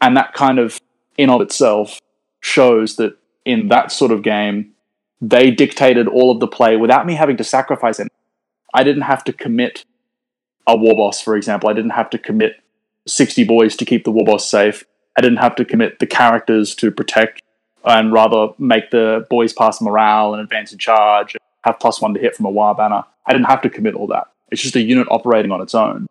[0.00, 0.80] And that kind of,
[1.18, 2.00] in of itself,
[2.44, 4.70] shows that in that sort of game,
[5.20, 8.10] they dictated all of the play without me having to sacrifice anything.
[8.74, 9.84] I didn't have to commit
[10.66, 11.70] a war boss, for example.
[11.70, 12.56] I didn't have to commit
[13.06, 14.84] 60 boys to keep the war boss safe.
[15.16, 17.42] I didn't have to commit the characters to protect
[17.84, 22.20] and rather make the boys pass morale and advance in charge, have plus one to
[22.20, 23.04] hit from a war banner.
[23.26, 24.26] I didn't have to commit all that.
[24.50, 26.06] It's just a unit operating on its own.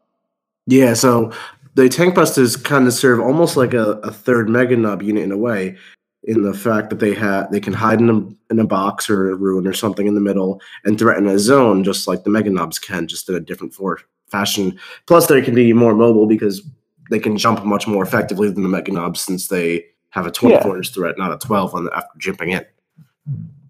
[0.66, 1.32] Yeah, so
[1.76, 5.38] the tank busters kind of serve almost like a, a third Meganob unit in a
[5.38, 5.78] way,
[6.26, 9.32] in the fact that they have they can hide in a, in a box or
[9.32, 12.82] a ruin or something in the middle and threaten a zone just like the Meganobs
[12.82, 14.78] can, just in a different for fashion.
[15.06, 16.68] Plus, they can be more mobile because
[17.10, 20.78] they can jump much more effectively than the Meganobs since they have a 24 yeah.
[20.78, 22.66] inch threat, not a 12 on the, after jumping in.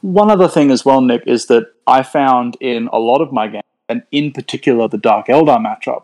[0.01, 3.47] One other thing as well, Nick, is that I found in a lot of my
[3.47, 6.03] games and in particular the Dark Eldar matchup,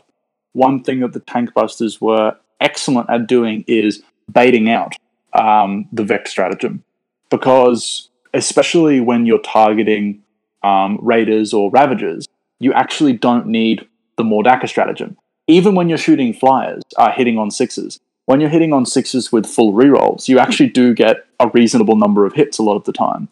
[0.53, 4.95] one thing that the tank busters were excellent at doing is baiting out
[5.33, 6.83] um, the Vect stratagem.
[7.29, 10.21] Because especially when you're targeting
[10.63, 12.27] um, raiders or ravagers,
[12.59, 13.87] you actually don't need
[14.17, 15.17] the More Dakka stratagem.
[15.49, 17.99] even when you're shooting flyers, are hitting on sixes.
[18.25, 22.25] When you're hitting on sixes with full rerolls, you actually do get a reasonable number
[22.25, 23.27] of hits a lot of the time.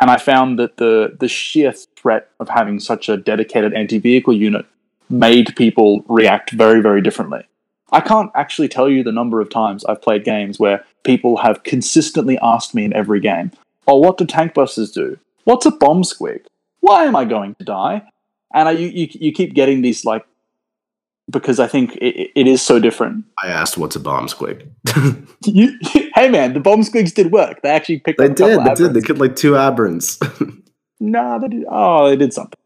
[0.00, 4.64] And I found that the the sheer threat of having such a dedicated anti-vehicle unit
[5.10, 7.42] made people react very, very differently.
[7.90, 11.62] I can't actually tell you the number of times I've played games where people have
[11.62, 13.50] consistently asked me in every game,
[13.86, 15.18] "Oh, what do tank busters do?
[15.44, 16.42] What's a bomb squig?
[16.80, 18.02] Why am I going to die?"
[18.54, 20.24] And I, you, you, you keep getting these like
[21.30, 23.24] because I think it, it is so different.
[23.42, 24.66] I asked, "What's a bomb squig?"
[25.44, 25.78] you,
[26.14, 27.62] hey man, the bomb squigs did work.
[27.62, 28.20] They actually picked.
[28.20, 28.28] Up.
[28.28, 28.64] They did.
[28.64, 28.94] They did.
[28.94, 30.18] They killed like two aberrants.
[31.00, 31.64] nah, they did.
[31.68, 32.58] Oh, they did something.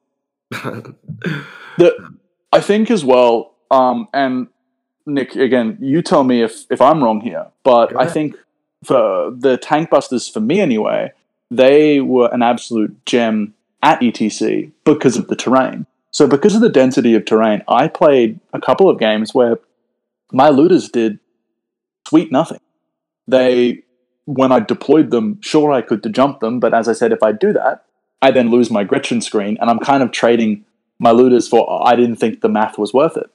[1.79, 2.17] the
[2.53, 4.49] I think as well, um, and
[5.07, 8.37] Nick, again, you tell me if if I'm wrong here, but I think
[8.85, 11.13] for the tank busters, for me anyway,
[11.51, 15.87] they were an absolute gem at ETC because of the terrain.
[16.11, 19.59] So because of the density of terrain, I played a couple of games where
[20.31, 21.19] my Lootas did
[22.07, 22.61] sweet nothing.
[23.27, 23.83] They,
[24.27, 27.23] when I deployed them, sure I could to jump them, but as I said, if
[27.23, 27.85] I do that,
[28.21, 30.65] I then lose my Gretchin screen, and I'm kind of trading
[30.99, 33.31] my Lootas for I didn't think the math was worth it.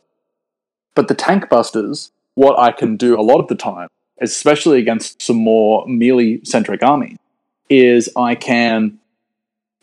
[0.98, 3.88] But the tank busters, what I can do a lot of the time,
[4.20, 7.20] especially against some more melee centric armies,
[7.70, 8.98] is I can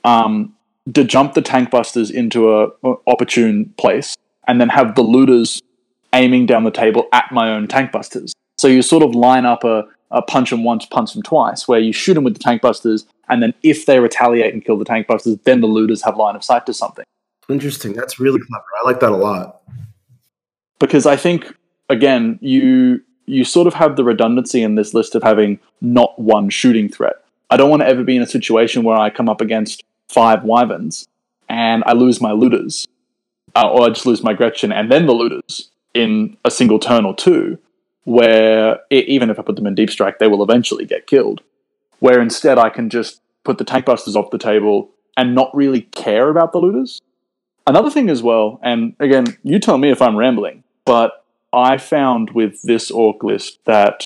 [0.03, 0.57] um,
[0.92, 2.68] to jump the tank busters into a,
[3.07, 4.16] opportune place
[4.48, 5.62] and then have the Lootas
[6.12, 8.33] aiming down the table at my own tank busters.
[8.59, 11.79] So you sort of line up a, a punch them once, punch them twice, where
[11.79, 14.85] you shoot them with the tank busters, and then if they retaliate and kill the
[14.85, 17.05] tank busters, then the Lootas have line of sight to something.
[17.48, 17.92] Interesting.
[17.92, 18.64] That's really clever.
[18.83, 19.61] I like that a lot.
[20.78, 21.54] Because I think
[21.88, 26.50] again, you you sort of have the redundancy in this list of having not one
[26.50, 27.24] shooting threat.
[27.50, 30.44] I don't want to ever be in a situation where I come up against five
[30.44, 31.08] wyverns
[31.48, 32.87] and I lose my Lootas,
[33.54, 37.04] uh, or I just lose my Gretchin and then the Lootas in a single turn
[37.04, 37.58] or two,
[38.04, 41.40] where it, even if I put them in deep strike, they will eventually get killed.
[42.00, 45.82] Where instead I can just put the tank busters off the table and not really
[45.82, 47.00] care about the Lootas.
[47.66, 52.31] Another thing as well, and again, you tell me if I'm rambling, but I found
[52.31, 54.05] with this orc list that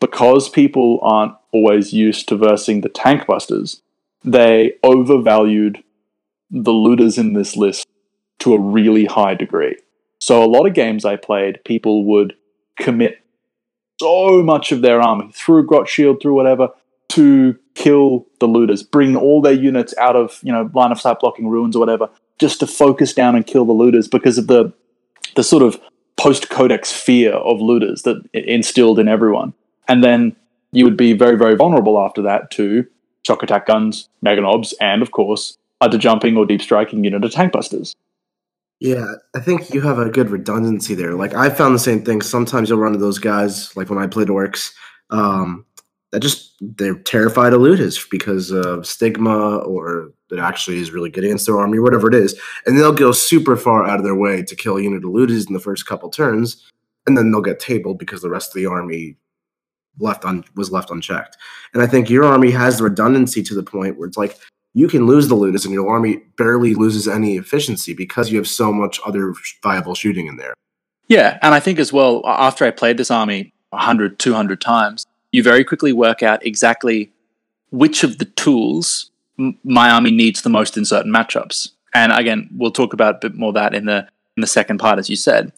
[0.00, 3.80] because people aren't always used to versing the tank busters,
[4.24, 5.82] they overvalued
[6.50, 7.86] the Lootas in this list
[8.40, 9.76] to a really high degree.
[10.20, 12.34] So a lot of games I played, people would
[12.78, 13.18] commit
[14.00, 16.70] so much of their army through Grot Shield, through whatever,
[17.10, 21.20] to kill the Lootas, bring all their units out of you know line of sight
[21.20, 24.72] blocking ruins or whatever, just to focus down and kill the Lootas because of the
[25.36, 25.80] the sort of
[26.24, 29.52] post codex fear of Lootas that instilled in everyone.
[29.88, 30.34] And then
[30.72, 32.86] you would be very very vulnerable after that to
[33.26, 37.52] shock attack guns, Meganobs, and of course, either jumping or deep striking unit of tank
[37.52, 37.94] busters.
[38.80, 39.04] Yeah,
[39.36, 41.14] I think you have a good redundancy there.
[41.14, 42.22] Like I found the same thing.
[42.22, 44.72] Sometimes you'll run into those guys, like when I played orcs,
[45.10, 45.66] um,
[46.10, 51.24] that just they're terrified of Lootas because of stigma or that actually is really good
[51.24, 54.42] against their army, whatever it is, and they'll go super far out of their way
[54.42, 56.70] to kill unit of Lootas in the first couple turns,
[57.06, 59.16] and then they'll get tabled because the rest of the army
[59.98, 61.36] left on was left unchecked.
[61.72, 64.38] And I think your army has the redundancy to the point where it's like
[64.74, 68.48] you can lose the Lootas and your army barely loses any efficiency because you have
[68.48, 70.54] so much other viable shooting in there.
[71.06, 75.42] Yeah, and I think as well after I played this army 100 200 times, you
[75.42, 77.12] very quickly work out exactly
[77.70, 81.68] which of the tools m- my army needs the most in certain matchups.
[81.94, 84.98] And again, we'll talk about a bit more that in the in the second part
[84.98, 85.52] as you said.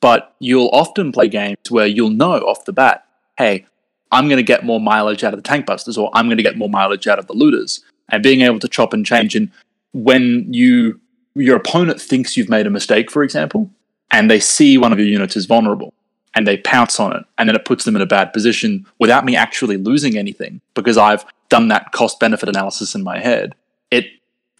[0.00, 3.04] But you'll often play games where you'll know off the bat,
[3.38, 3.66] hey,
[4.10, 6.42] I'm going to get more mileage out of the tank busters or I'm going to
[6.42, 7.80] get more mileage out of the Lootas.
[8.08, 9.36] And being able to chop and change.
[9.36, 9.50] And
[9.92, 11.00] when you
[11.34, 13.70] your opponent thinks you've made a mistake, for example,
[14.10, 15.94] and they see one of your units is vulnerable
[16.34, 19.24] and they pounce on it, and then it puts them in a bad position without
[19.24, 23.54] me actually losing anything because I've done that cost benefit analysis in my head,
[23.90, 24.06] it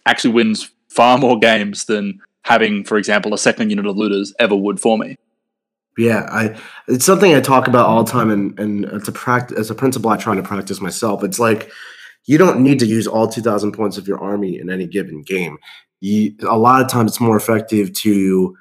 [0.05, 4.55] actually wins far more games than having, for example, a second unit of Lootas ever
[4.55, 5.17] would for me.
[5.97, 6.55] Yeah, I
[6.87, 9.75] it's something I talk about all the time, and and it's a practice as a
[9.75, 11.23] principle I try to practice myself.
[11.23, 11.71] It's like
[12.25, 15.21] you don't need to use all two thousand points of your army in any given
[15.21, 15.57] game.
[15.99, 18.57] You, a lot of times, it's more effective to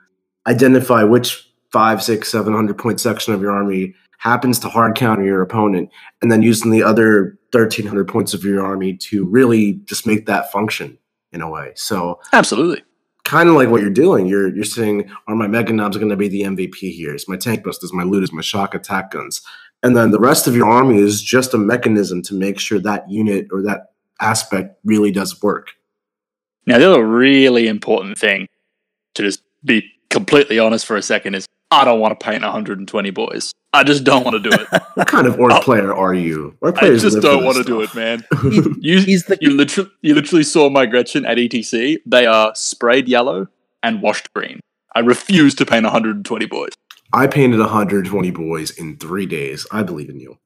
[0.47, 5.25] identify which five, six, seven hundred point section of your army happens to hard counter
[5.25, 9.75] your opponent, and then using the other thirteen hundred points of your army to really
[9.85, 10.99] just make that function
[11.33, 11.73] in a way.
[11.75, 12.83] So absolutely
[13.25, 14.27] kind of like what you're doing.
[14.27, 17.15] You're you're saying, are my Meganobs going to be the MVP here?
[17.15, 19.43] Is my tank busters, my Lootas, my shock attack guns,
[19.83, 23.11] and then the rest of your army is just a mechanism to make sure that
[23.11, 25.69] unit or that aspect really does work.
[26.67, 28.47] Now, the other really important thing
[29.15, 33.11] to just be completely honest for a second is I don't want to paint 120
[33.11, 33.53] boys.
[33.73, 34.69] I just don't want to do it.
[34.95, 36.55] what kind of orc player are you?
[36.61, 38.25] Orc I just don't want to do it, man.
[38.83, 41.99] You, he's the you literally, you literally saw my Gretchin at ETC.
[42.05, 43.47] They are sprayed yellow
[43.83, 44.61] and washed green.
[44.95, 46.73] I refuse to paint 120 boys.
[47.15, 49.67] I painted 120 boys in three days.
[49.71, 50.39] I believe in you.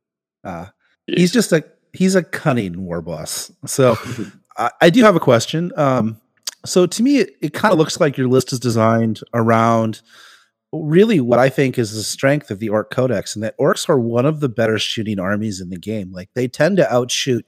[0.44, 0.66] uh,
[1.06, 3.50] he's just a he's a cunning war boss.
[3.64, 3.96] So
[4.58, 5.72] I, I do have a question.
[5.76, 6.20] Um,
[6.64, 10.02] so to me, it, it kind of looks like your list is designed around
[10.82, 13.98] really what I think is the strength of the Orc Codex, and that orcs are
[13.98, 16.12] one of the better shooting armies in the game.
[16.12, 17.46] Like they tend to outshoot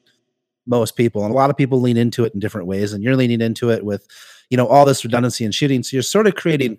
[0.67, 2.93] most people, and a lot of people lean into it in different ways.
[2.93, 4.07] And you're leaning into it with,
[4.51, 5.83] you know, all this redundancy in shooting.
[5.83, 6.79] So you're sort of creating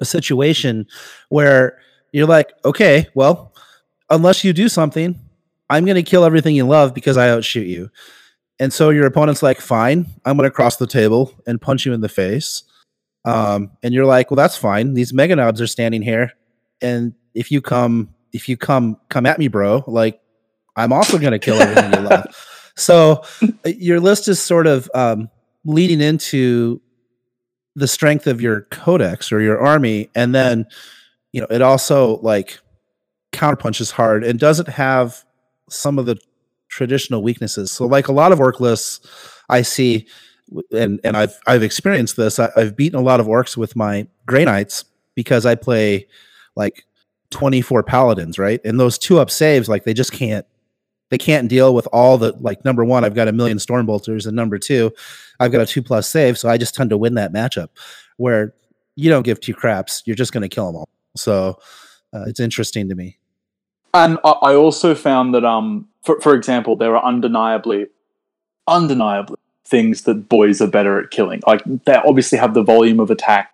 [0.00, 0.86] a situation
[1.28, 1.78] where
[2.12, 3.54] you're like, okay, well,
[4.10, 5.18] unless you do something,
[5.70, 7.90] I'm going to kill everything you love because I outshoot you.
[8.60, 11.92] And so your opponent's like, fine, I'm going to cross the table and punch you
[11.92, 12.62] in the face.
[13.24, 14.94] Um, and you're like, well, that's fine.
[14.94, 16.32] These Meganobs are standing here,
[16.80, 19.84] and if you come, if you come, come at me, bro.
[19.86, 20.20] Like,
[20.76, 22.26] I'm also going to kill everything you love.
[22.76, 25.30] So uh, your list is sort of um,
[25.64, 26.80] leading into
[27.76, 30.66] the strength of your codex or your army, and then
[31.32, 32.58] you know it also like
[33.32, 35.24] counterpunches hard and doesn't have
[35.68, 36.16] some of the
[36.68, 37.70] traditional weaknesses.
[37.70, 39.00] So, like a lot of orc lists,
[39.48, 40.06] I see,
[40.72, 42.38] and and I've I've experienced this.
[42.38, 44.84] I, I've beaten a lot of orcs with my Grey Knights
[45.14, 46.06] because I play
[46.56, 46.84] like
[47.30, 48.60] twenty four paladins, right?
[48.64, 50.46] And those two up saves, like they just can't.
[51.10, 52.64] They can't deal with all the like.
[52.64, 54.92] Number one, I've got a million storm bolters, and number two,
[55.38, 57.68] I've got a two plus save, so I just tend to win that matchup.
[58.16, 58.54] Where
[58.96, 60.88] you don't give two craps, you're just going to kill them all.
[61.16, 61.58] So
[62.12, 63.18] uh, it's interesting to me.
[63.92, 67.86] And I I also found that, um, for, for example, there are undeniably,
[68.66, 71.42] undeniably things that boys are better at killing.
[71.46, 73.52] Like they obviously have the volume of attack,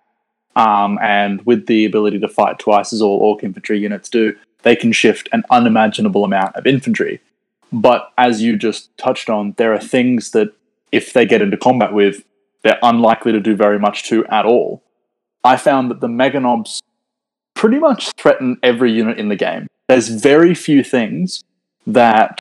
[0.56, 4.76] um, and with the ability to fight twice as all orc infantry units do, they
[4.76, 7.20] can shift an unimaginable amount of infantry.
[7.72, 10.52] But as you just touched on, there are things that
[10.90, 12.24] if they get into combat with,
[12.62, 14.82] they're unlikely to do very much to at all.
[15.44, 16.80] I found that the Meganobs
[17.54, 19.66] pretty much threaten every unit in the game.
[19.88, 21.42] There's very few things
[21.86, 22.40] that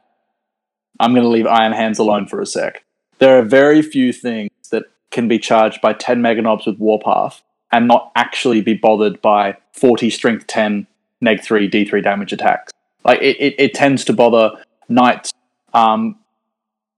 [0.99, 2.83] I'm going to leave Iron Hands alone for a sec.
[3.19, 7.41] There are very few things that can be charged by 10 Meganobs with Warpath
[7.71, 10.87] and not actually be bothered by 40 Strength 10,
[11.21, 12.71] Neg 3, D3 damage attacks.
[13.03, 14.51] Like it, it, it tends to bother
[14.87, 15.33] Knights.
[15.73, 16.17] Um,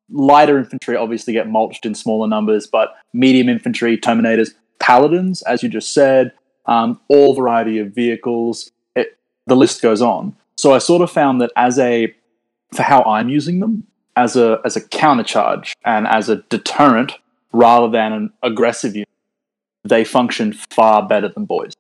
[0.10, 5.70] lighter infantry obviously get mulched in smaller numbers, but medium infantry, Terminators, Paladins, as you
[5.70, 6.34] just said,
[6.68, 8.72] um, all variety of vehicles.
[8.96, 9.18] It,
[9.48, 10.36] the list goes on.
[10.56, 12.14] So I sort of found that as a
[12.74, 17.14] for how I'm using them as a as a countercharge and as a deterrent
[17.54, 19.10] rather than an aggressive unit,
[19.84, 21.74] they function far better than boys.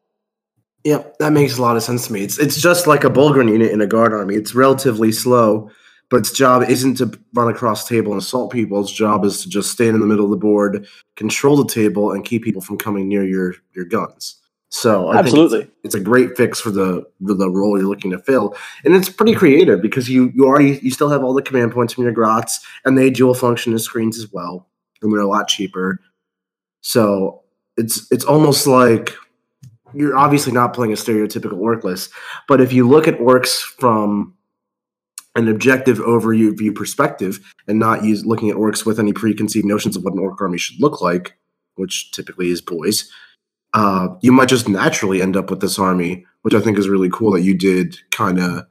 [0.83, 2.23] Yeah, that makes a lot of sense to me.
[2.23, 4.35] It's it's just like a Bullgryn unit in a guard army.
[4.35, 5.69] It's relatively slow,
[6.09, 8.81] but its job isn't to run across the table and assault people.
[8.81, 12.11] Its job is to just stand in the middle of the board, control the table,
[12.11, 14.40] and keep people from coming near your your guns.
[14.73, 15.59] So I think Absolutely.
[15.59, 18.55] it's, it's a great fix for the for the role you're looking to fill,
[18.85, 21.93] and it's pretty creative because you you already you still have all the command points
[21.93, 24.69] from your grots, and they dual function as screens as well,
[25.01, 25.99] and they're a lot cheaper.
[26.79, 27.43] So
[27.75, 29.13] it's it's almost like
[29.93, 32.11] you're obviously not playing a stereotypical orc list,
[32.47, 34.33] but if you look at orcs from
[35.35, 39.97] an objective overview view perspective and not use looking at orcs with any preconceived notions
[39.97, 41.37] of what an orc army should look like,
[41.75, 43.11] which typically is boys,
[43.73, 47.09] uh, you might just naturally end up with this army, which I think is really
[47.09, 48.67] cool that you did kind of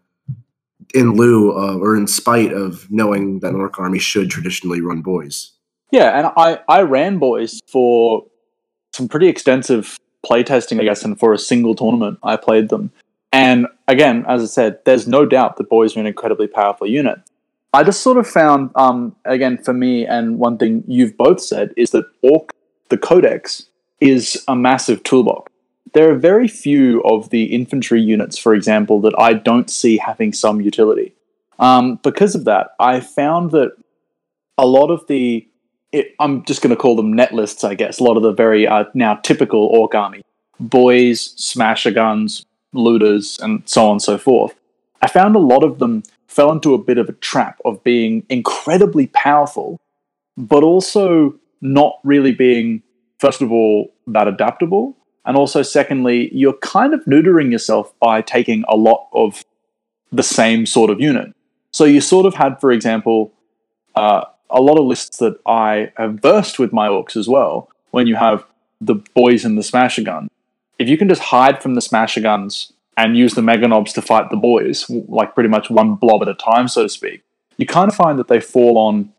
[0.95, 5.03] in lieu of or in spite of knowing that an orc army should traditionally run
[5.03, 5.53] boys.
[5.93, 8.27] Yeah, and I, I ran boys for
[8.93, 12.93] some pretty extensive playtesting, I guess, and for a single tournament, I played them.
[13.33, 17.19] And again, as I said, there's no doubt that boys are an incredibly powerful unit.
[17.73, 21.73] I just sort of found, um, again, for me, and one thing you've both said
[21.77, 22.53] is that Orc,
[22.89, 23.69] the Codex,
[24.01, 25.53] is a massive toolbox.
[25.93, 30.33] There are very few of the infantry units, for example, that I don't see having
[30.33, 31.15] some utility.
[31.59, 33.73] Um, because of that, I found that
[34.57, 35.47] a lot of the
[35.93, 37.99] it, I'm just going to call them net lists, I guess.
[37.99, 40.23] A lot of the very uh, now typical orc army
[40.61, 42.45] boys, smasher guns,
[42.75, 44.55] Lootas, and so on and so forth.
[45.03, 48.25] I found a lot of them fell into a bit of a trap of being
[48.29, 49.81] incredibly powerful,
[50.37, 52.83] but also not really being,
[53.21, 54.97] first of all, that adaptable.
[55.27, 59.45] And also, secondly, you're kind of neutering yourself by taking a lot of
[60.11, 61.35] the same sort of unit.
[61.71, 63.33] So you sort of had, for example,
[63.95, 67.69] uh, a lot of lists that I have versed with my orcs as well.
[67.91, 68.45] When you have
[68.81, 70.29] the boys and the smasher gun,
[70.79, 74.31] if you can just hide from the smasher guns and use the Meganobs to fight
[74.31, 77.23] the boys, like pretty much one blob at a time, so to speak,
[77.59, 79.13] you kind of find that they fall on,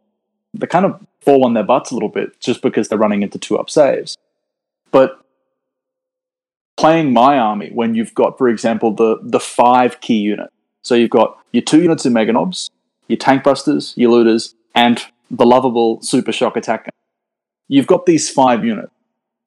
[0.54, 3.38] they kind of fall on their butts a little bit just because they're running into
[3.38, 4.18] two up saves.
[4.92, 5.24] But
[6.78, 10.50] playing my army when you've got, for example, the the five key unit.
[10.82, 12.70] So you've got your two units of Meganobs,
[13.08, 16.90] your tank busters, your Lootas, and the lovable super shock attack.
[17.68, 18.92] You've got these five units,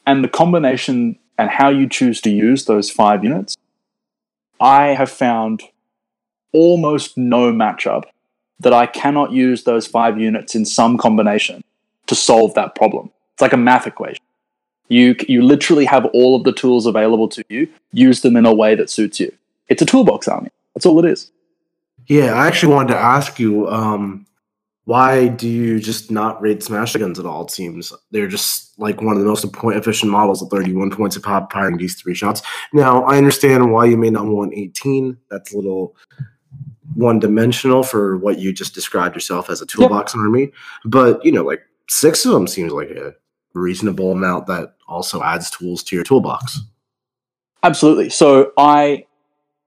[0.07, 3.57] and the combination and how you choose to use those five units,
[4.61, 5.65] I have found
[6.53, 8.05] almost no matchup
[8.61, 11.63] that I cannot use those five units in some combination
[12.07, 13.11] to solve that problem.
[13.33, 14.23] It's like a math equation.
[14.89, 18.55] You, you literally have all of the tools available to you, use them in a
[18.55, 19.33] way that suits you.
[19.69, 20.51] It's a toolbox army.
[20.75, 21.31] That's all it is.
[22.07, 24.27] Yeah, I actually wanted to ask you, um,
[24.85, 27.45] why do you just not rate smash guns at all?
[27.45, 31.17] It seems they're just like one of the most point efficient models at 31 points
[31.17, 32.43] a pop, firing these three shots.
[32.75, 35.17] Now, I understand why you may not want 18.
[35.31, 35.97] That's a little
[36.95, 40.21] one dimensional for what you just described yourself as a toolbox yep.
[40.21, 40.53] army.
[40.85, 43.15] But, you know, like six of them seems like a
[43.55, 46.61] reasonable amount that also adds tools to your toolbox.
[47.63, 48.11] Absolutely.
[48.11, 49.07] So I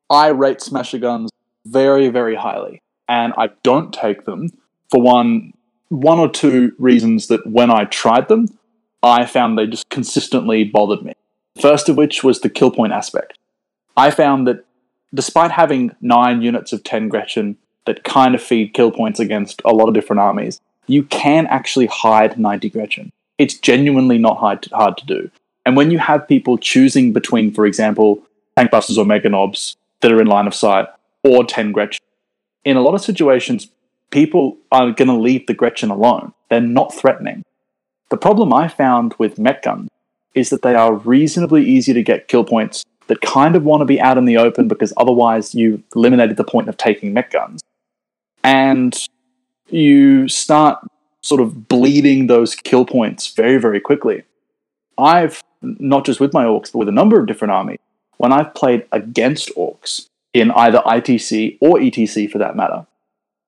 [0.10, 1.32] I rate smasher guns
[1.66, 2.82] very, very highly.
[3.10, 4.50] And I don't take them
[4.90, 5.54] for one
[5.90, 8.48] one or two reasons that when I tried them,
[9.02, 11.14] I found they just consistently bothered me.
[11.62, 13.38] First of which was the kill point aspect.
[13.96, 14.66] I found that
[15.18, 19.74] despite having nine units of 10 Gretchin that kind of feed kill points against a
[19.74, 23.12] lot of different armies, you can actually hide 90 Gretchin.
[23.40, 25.32] It's genuinely not hard to, hard to do.
[25.66, 28.24] And when you have people choosing between, for example,
[28.56, 30.88] tank busters or Meganobs that are in line of sight,
[31.24, 32.00] or 10 Gretchin,
[32.64, 33.70] in a lot of situations,
[34.12, 36.34] people are going to leave the Gretchin alone.
[36.50, 37.44] They're not threatening.
[38.10, 39.90] The problem I found with Mek Guns
[40.36, 43.86] is that they are reasonably easy to get kill points that kind of want to
[43.86, 47.62] be out in the open because otherwise you've eliminated the point of taking Mek Guns.
[48.44, 48.98] And
[49.70, 50.80] you start
[51.22, 54.24] sort of bleeding those kill points very, very quickly.
[54.98, 57.80] I've, not just with my orcs, but with a number of different armies,
[58.18, 62.86] when I've played against orcs in either ITC or ETC for that matter,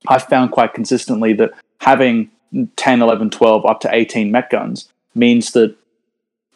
[0.08, 1.52] I've found quite consistently that
[1.82, 2.30] having
[2.76, 5.76] 10, 11, 12, up to 18 Mek guns means that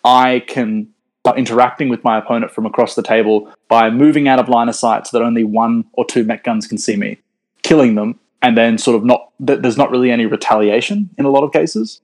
[0.03, 0.92] I can
[1.23, 4.75] start interacting with my opponent from across the table by moving out of line of
[4.75, 7.17] sight so that only one or two Mek guns can see me,
[7.61, 11.45] killing them, and then sort of not, there's not really any retaliation in a lot
[11.45, 12.01] of cases.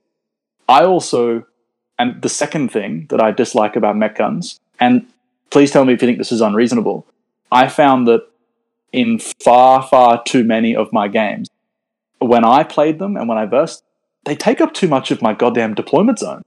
[0.70, 1.44] I also,
[1.98, 5.06] and the second thing that I dislike about Mek guns, and
[5.50, 7.06] please tell me if you think this is unreasonable,
[7.52, 8.26] I found that
[8.90, 11.50] in far, far too many of my games.
[12.20, 13.84] When I played them and when I versed,
[14.24, 16.42] they take up too much of my goddamn deployment zone.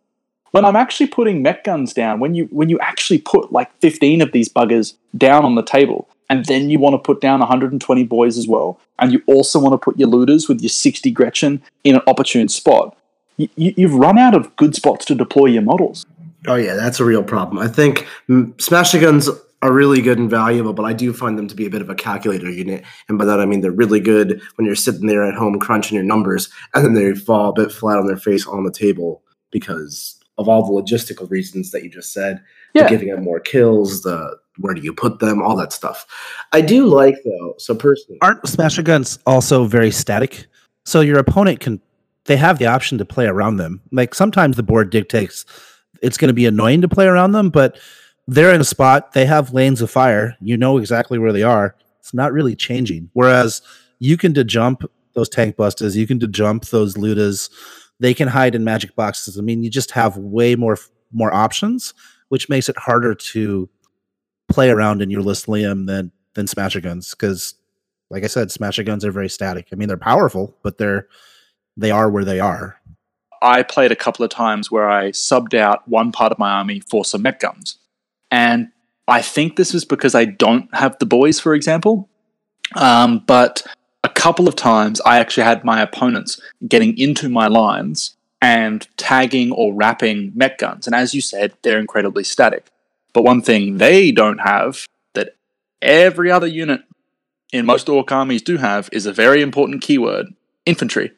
[0.53, 4.21] When I'm actually putting Mek guns down, when you when you actually put like 15
[4.21, 8.03] of these buggers down on the table, and then you want to put down 120
[8.03, 11.59] boys as well, and you also want to put your Lootas with your 60 Gretchin
[11.83, 12.95] in an opportune spot,
[13.37, 16.05] you, you've run out of good spots to deploy your models.
[16.45, 17.57] Oh yeah, that's a real problem.
[17.57, 19.29] I think mm, smash guns
[19.63, 21.89] are really good and valuable, but I do find them to be a bit of
[21.89, 22.83] a calculator unit.
[23.09, 25.95] And by that I mean they're really good when you're sitting there at home crunching
[25.95, 29.23] your numbers, and then they fall a bit flat on their face on the table
[29.49, 32.41] because of all the logistical reasons that you just said.
[32.73, 32.89] Yeah.
[32.89, 36.05] giving them more kills, the where do you put them, all that stuff.
[36.51, 40.47] I do like though, so personally Aren't smasher guns also very static?
[40.85, 41.81] So your opponent can
[42.25, 43.81] they have the option to play around them.
[43.91, 45.45] Like sometimes the board dictates
[46.01, 47.79] it's going to be annoying to play around them, but
[48.27, 51.75] they're in a spot, they have lanes of fire, you know exactly where they are.
[51.99, 53.09] It's not really changing.
[53.13, 53.61] Whereas
[53.99, 57.49] you can to jump those tank busters, you can to jump those Lootas,
[58.03, 59.39] they can hide in magic boxes.
[59.39, 60.77] I mean, you just have way more
[61.13, 61.93] more options,
[62.27, 63.69] which makes it harder to
[64.49, 67.11] play around in your list, Liam, than than smasher guns.
[67.11, 67.55] Because,
[68.09, 69.69] like I said, smasher guns are very static.
[69.71, 71.07] I mean, they're powerful, but they're
[71.77, 72.77] they are where they are.
[73.41, 76.81] I played a couple of times where I subbed out one part of my army
[76.81, 77.77] for some Mek guns.
[78.29, 78.67] And
[79.07, 82.09] I think this is because I don't have the boys, for example.
[82.75, 83.63] Um, but
[84.23, 89.73] couple of times I actually had my opponents getting into my lines and tagging or
[89.73, 90.87] wrapping Mek guns.
[90.87, 92.67] And as you said, they're incredibly static.
[93.11, 95.35] But one thing they don't have that
[95.81, 96.83] every other unit
[97.51, 100.27] in most orc armies do have is a very important keyword
[100.65, 101.11] infantry.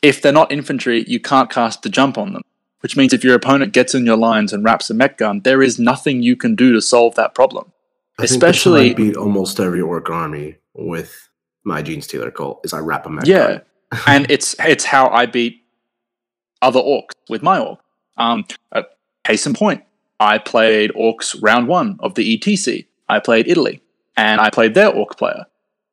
[0.00, 2.42] If they're not infantry, you can't cast the jump on them
[2.84, 5.62] which means if your opponent gets in your lines and wraps a Mek gun, there
[5.62, 7.72] is nothing you can do to solve that problem.
[8.18, 11.23] I Especially beat almost every orc army with
[11.64, 13.20] my Genestealer cult is I wrap yeah.
[13.24, 13.60] Yeah,
[14.06, 15.64] and it's it's how I beat
[16.62, 17.80] other orcs with my orc.
[18.16, 18.82] Um, uh,
[19.24, 19.82] case in point,
[20.20, 22.86] I played Orcs round one of the ETC.
[23.08, 23.82] I played Italy,
[24.16, 25.44] and I played their Orc player,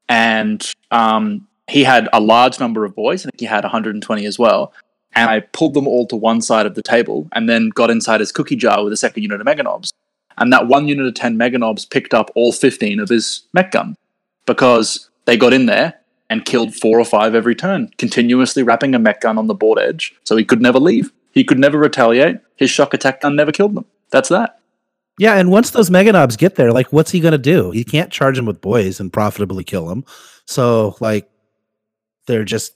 [0.07, 3.25] and um, he had a large number of boys.
[3.25, 4.73] I think he had 120 as well.
[5.13, 8.21] And I pulled them all to one side of the table, and then got inside
[8.21, 9.91] his cookie jar with a second unit of Meganobs.
[10.37, 13.97] And that one unit of 10 Meganobs picked up all 15 of his Mek gun
[14.45, 15.95] because they got in there
[16.29, 19.79] and killed four or five every turn, continuously wrapping a Mek gun on the board
[19.79, 21.11] edge so he could never leave.
[21.33, 22.37] He could never retaliate.
[22.55, 23.85] His shock attack gun never killed them.
[24.11, 24.59] That's that.
[25.19, 27.71] Yeah, and once those Meganobs get there, like, what's he gonna do?
[27.71, 30.05] He can't charge them with boys and profitably kill them.
[30.45, 31.29] So, like,
[32.27, 32.73] they're just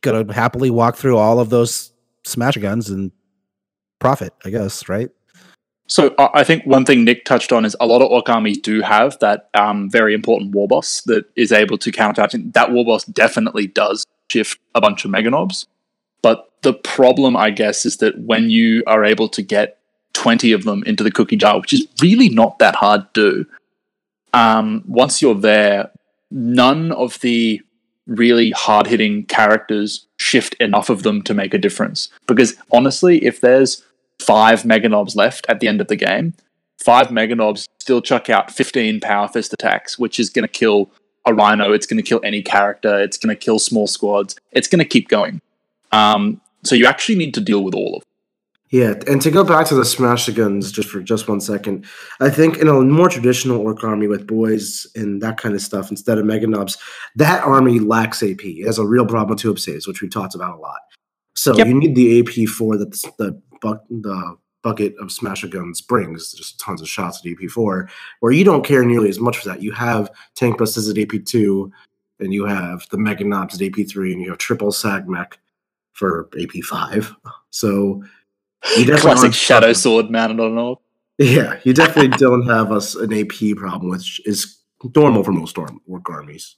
[0.00, 1.92] gonna happily walk through all of those
[2.24, 3.12] smash guns and
[3.98, 5.10] profit, I guess, right?
[5.88, 8.80] So I think one thing Nick touched on is a lot of orc armies do
[8.80, 12.34] have that um, very important war boss that is able to counteract.
[12.54, 15.66] That war boss definitely does shift a bunch of meganobs,
[16.22, 19.78] but the problem, I guess, is that when you are able to get
[20.14, 23.46] twenty of them into the cookie jar, which is really not that hard to do,
[24.32, 25.90] um, once you're there,
[26.30, 27.60] none of the
[28.06, 32.08] really hard hitting characters shift enough of them to make a difference.
[32.26, 33.84] Because honestly, if there's
[34.22, 36.34] five Meganobs left at the end of the game,
[36.78, 40.90] five Meganobs still chuck out 15 Power Fist attacks, which is going to kill
[41.26, 41.72] a Rhino.
[41.72, 43.00] It's going to kill any character.
[43.00, 44.36] It's going to kill small squads.
[44.52, 45.40] It's going to keep going.
[45.92, 48.08] Um, so you actually need to deal with all of them.
[48.70, 51.84] Yeah, and to go back to the smash the guns just for just one second,
[52.20, 55.90] I think in a more traditional orc army with boys and that kind of stuff
[55.90, 56.78] instead of mega meganobs,
[57.16, 58.42] that army lacks AP.
[58.42, 60.80] It has a real problem with two saves, which we've talked about a lot.
[61.34, 61.66] So yep.
[61.66, 66.58] you need the AP four that the buck the bucket of smasher guns brings just
[66.60, 67.88] tons of shots at AP4,
[68.20, 69.62] where you don't care nearly as much for that.
[69.62, 71.70] You have tank buses at AP2,
[72.20, 75.38] and you have the Meganobs at AP3, and you have triple SAG Mek
[75.92, 77.14] for AP5.
[77.50, 78.02] So
[78.76, 80.78] you classic Shadowsword mounted on an orc.
[81.18, 84.58] Yeah, you definitely don't have us an AP problem, which is
[84.94, 86.56] normal for most orc armies.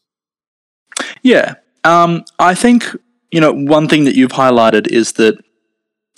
[1.22, 1.54] Yeah,
[1.84, 2.84] um, I think
[3.34, 5.36] you know one thing that you've highlighted is that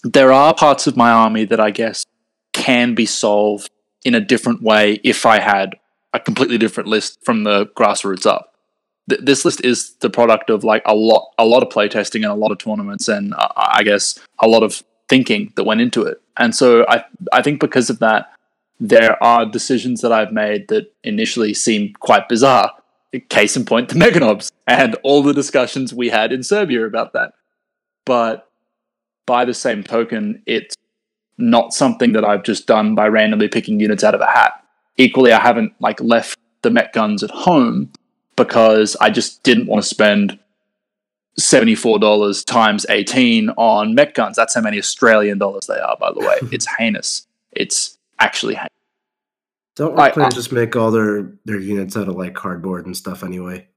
[0.04, 2.04] there are parts of my army that I guess
[2.52, 3.70] can be solved
[4.04, 5.76] in a different way if I had
[6.12, 8.52] a completely different list from the grassroots up.
[9.08, 12.26] Th- this list is the product of like a lot, a lot of playtesting and
[12.26, 16.02] a lot of tournaments, and uh, I guess a lot of thinking that went into
[16.02, 16.20] it.
[16.36, 17.02] And so I,
[17.32, 18.30] I think because of that,
[18.78, 22.72] there are decisions that I've made that initially seem quite bizarre.
[23.20, 27.32] Case in point, the Meganobs and all the discussions we had in Serbia about that.
[28.04, 28.48] But
[29.26, 30.74] by the same token, it's
[31.38, 34.52] not something that I've just done by randomly picking units out of a hat.
[34.96, 37.92] Equally, I haven't like left the Mek guns at home
[38.36, 40.38] because I just didn't want to spend
[41.38, 44.36] $74 times 18 on Mek guns.
[44.36, 46.36] That's how many Australian dollars they are, by the way.
[46.52, 47.26] it's heinous.
[47.52, 48.70] It's actually heinous.
[49.77, 53.22] Don't I, I, just make all their, their units out of like cardboard and stuff
[53.22, 53.68] anyway?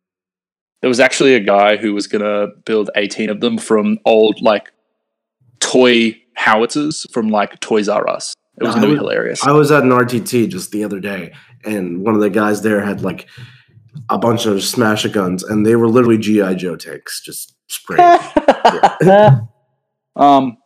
[0.81, 4.41] There was actually a guy who was going to build 18 of them from old
[4.41, 4.71] like
[5.59, 8.33] toy howitzers from like Toys R Us.
[8.59, 9.45] It was no, to be hilarious.
[9.45, 11.33] I was at an RTT just the other day,
[11.63, 13.27] and one of the guys there had like
[14.09, 17.99] a bunch of smash guns, and they were literally GI Joe tanks, just sprayed.
[20.15, 20.57] um,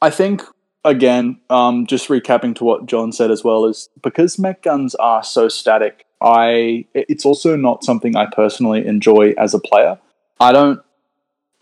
[0.00, 0.42] I think
[0.84, 5.22] again, um, just recapping to what John said as well is because Mek guns are
[5.22, 6.06] so static.
[6.22, 9.98] I it's also not something I personally enjoy as a player.
[10.38, 10.82] I don't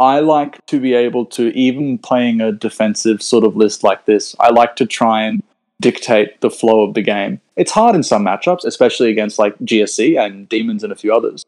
[0.01, 4.37] I like to be able to, even playing a defensive sort of list like this,
[4.39, 5.43] I like to try and
[5.81, 7.41] dictate the flow of the game.
[7.57, 11.45] It's hard in some matchups, especially against like GSC and Demons and a few others.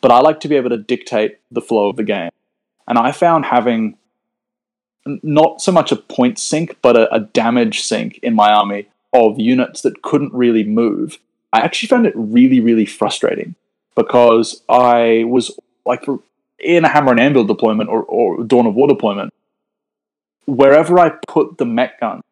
[0.00, 2.30] But I like to be able to dictate the flow of the game.
[2.88, 3.96] And I found having
[5.06, 9.38] not so much a point sink, but a, a damage sink in my army of
[9.38, 11.18] units that couldn't really move.
[11.52, 13.54] I actually found it really, really frustrating
[13.94, 16.06] because I was like
[16.58, 19.32] in a hammer and anvil deployment or, or Dawn of War deployment,
[20.46, 22.22] wherever I put the Mek gun,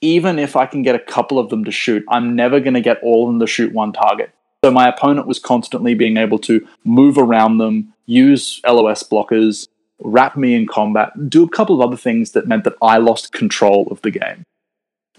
[0.00, 2.80] even if I can get a couple of them to shoot, I'm never going to
[2.80, 4.30] get all of them to shoot one target.
[4.64, 9.68] So my opponent was constantly being able to move around them, use LOS blockers,
[10.00, 13.32] wrap me in combat, do a couple of other things that meant that I lost
[13.32, 14.44] control of the game.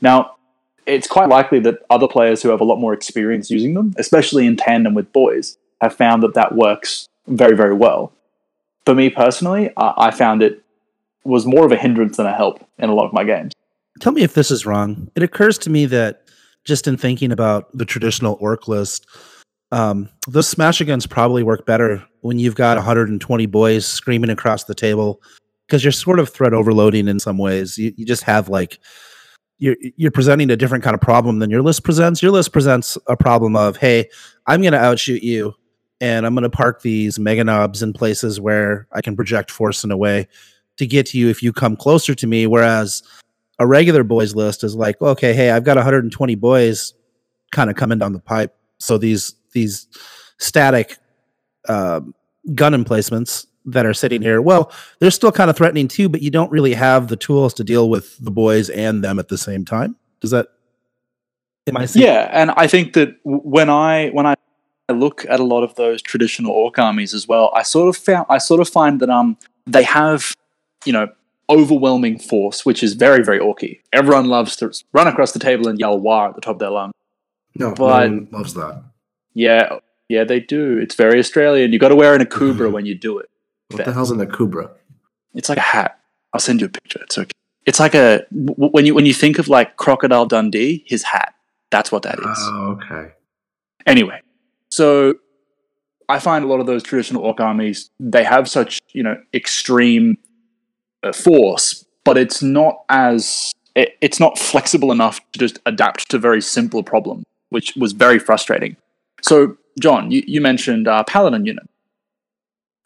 [0.01, 0.35] Now,
[0.85, 4.47] it's quite likely that other players who have a lot more experience using them, especially
[4.47, 8.11] in tandem with boys, have found that that works very, very well.
[8.85, 10.63] For me personally, I found it
[11.23, 13.53] was more of a hindrance than a help in a lot of my games.
[13.99, 15.11] Tell me if this is wrong.
[15.15, 16.23] It occurs to me that
[16.63, 19.05] just in thinking about the traditional orc list,
[19.71, 24.75] um, those smash guns probably work better when you've got 120 boys screaming across the
[24.75, 25.21] table
[25.67, 27.77] because you're sort of threat overloading in some ways.
[27.77, 28.79] You, you just have like
[29.59, 32.21] you're you're presenting a different kind of problem than your list presents.
[32.21, 34.09] Your list presents a problem of, hey,
[34.47, 35.53] I'm going to outshoot you,
[36.01, 39.91] and I'm going to park these Meganobs in places where I can project force in
[39.91, 40.27] a way
[40.77, 42.47] to get to you if you come closer to me.
[42.47, 43.03] Whereas
[43.59, 46.93] a regular boys list is like, okay, hey, I've got 120 boys
[47.51, 49.87] kind of coming down the pipe, so these these
[50.37, 50.97] static
[51.67, 52.01] uh,
[52.55, 56.31] gun emplacements that are sitting here, well, they're still kind of threatening too, but you
[56.31, 59.65] don't really have the tools to deal with the boys and them at the same
[59.65, 59.95] time.
[60.21, 60.47] Does that?
[61.67, 61.85] Am I?
[61.85, 62.05] Seeing?
[62.05, 64.35] Yeah, and I think that when I when I
[64.89, 68.25] look at a lot of those traditional orc armies as well, I sort of found
[68.29, 69.37] I sort of find that um
[69.67, 70.33] they have
[70.85, 71.09] you know
[71.49, 73.81] overwhelming force, which is very very orky.
[73.93, 76.71] Everyone loves to run across the table and yell "war" at the top of their
[76.71, 76.93] lungs.
[77.55, 78.83] No, but no loves that.
[79.33, 80.77] Yeah, yeah, they do.
[80.77, 81.71] It's very Australian.
[81.71, 83.29] You got to wear an akubra when you do it.
[83.69, 84.71] What the hell's an akubra?
[85.35, 85.99] It's like a hat.
[86.33, 86.99] I'll send you a picture.
[87.03, 87.31] It's okay.
[87.65, 91.35] It's like a when you when you think of like Crocodile Dundee, his hat.
[91.69, 92.25] That's what that is.
[92.25, 93.11] Oh, okay.
[93.85, 94.21] Anyway,
[94.69, 95.15] so
[96.07, 100.17] I find a lot of those traditional orc armies they have such you know extreme
[101.03, 106.17] uh, force, but it's not as it, it's not flexible enough to just adapt to
[106.17, 108.75] very simple problem, which was very frustrating.
[109.21, 111.69] So, John, you, you mentioned uh, paladin unit.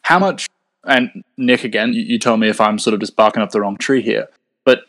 [0.02, 0.46] How much
[0.86, 3.60] and Nick, again, you, you tell me if I'm sort of just barking up the
[3.60, 4.28] wrong tree here,
[4.64, 4.80] but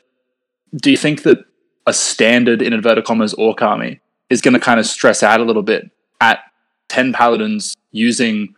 [0.76, 1.39] do you think that
[1.86, 5.43] a standard, in inverted commas, orc army is going to kind of stress out a
[5.43, 5.89] little bit
[6.20, 6.39] at
[6.89, 8.56] 10 paladins using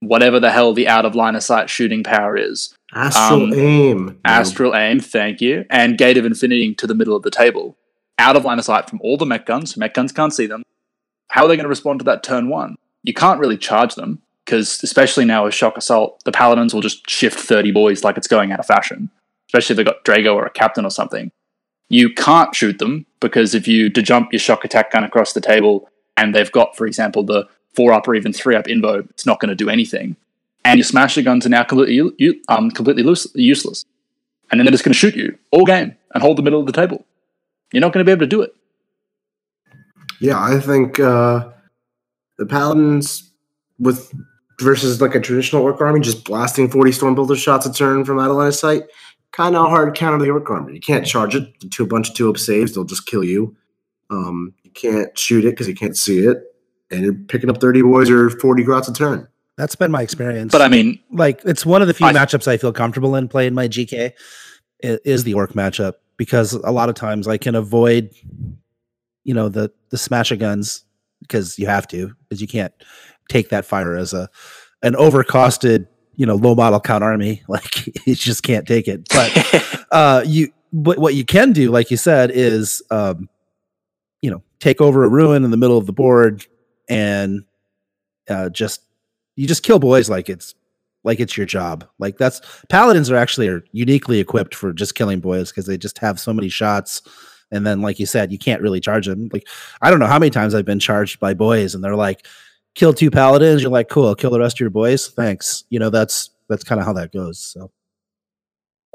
[0.00, 2.74] whatever the hell the out of line of sight shooting power is?
[2.92, 4.20] Astral um, aim.
[4.24, 5.64] Astral aim, thank you.
[5.70, 7.76] And Gate of Infinity to the middle of the table.
[8.18, 9.76] Out of line of sight from all the Mek guns.
[9.76, 10.62] Mek guns can't see them.
[11.28, 12.76] How are they going to respond to that turn one?
[13.02, 17.08] You can't really charge them because especially now with shock assault, the paladins will just
[17.08, 19.10] shift 30 boys like it's going out of fashion,
[19.48, 21.30] especially if they've got Draigo or a captain or something.
[21.88, 25.88] You can't shoot them because if you jump your shock attack gun across the table
[26.16, 29.40] and they've got, for example, the four up or even three up invo, it's not
[29.40, 30.16] going to do anything.
[30.64, 33.84] And your smasher guns are now completely um, completely loose, useless.
[34.50, 36.66] And then they're just going to shoot you all game and hold the middle of
[36.66, 37.04] the table.
[37.72, 38.54] You're not going to be able to do it.
[40.20, 41.50] Yeah, I think uh,
[42.38, 43.30] the paladins
[43.78, 44.12] with
[44.60, 48.18] versus like a traditional orc army, just blasting 40 storm bolter shots a turn from
[48.18, 48.84] out of line of sight.
[49.32, 50.74] Kind of hard counter the orc army.
[50.74, 53.56] You can't charge it to a bunch of two up saves, they'll just kill you.
[54.10, 56.38] Um, you can't shoot it because you can't see it.
[56.90, 59.26] And you're picking up 30 boys or 40 grots a turn.
[59.56, 60.52] That's been my experience.
[60.52, 63.28] But I mean, like, it's one of the few I, matchups I feel comfortable in
[63.28, 64.12] playing my GK
[64.80, 68.10] is the orc matchup because a lot of times I can avoid,
[69.24, 70.84] you know, the the smash of guns
[71.20, 72.72] because you have to because you can't
[73.28, 74.28] take that fire as a
[74.82, 77.42] an overcosted you know low model count army.
[77.48, 79.08] Like you just can't take it.
[79.08, 83.28] But uh you but what you can do like you said is um
[84.22, 86.46] you know take over a ruin in the middle of the board
[86.88, 87.44] and
[88.28, 88.82] uh just
[89.36, 90.54] you just kill boys like it's
[91.04, 91.86] like it's your job.
[91.98, 95.98] Like that's paladins are actually are uniquely equipped for just killing boys because they just
[95.98, 97.02] have so many shots
[97.54, 99.46] and then like you said you can't really charge them like
[99.80, 102.26] i don't know how many times i've been charged by boys and they're like
[102.74, 105.08] kill two paladins, you're like, cool, kill the rest of your boys.
[105.08, 105.64] Thanks.
[105.70, 107.38] You know, that's that's kind of how that goes.
[107.38, 107.70] So,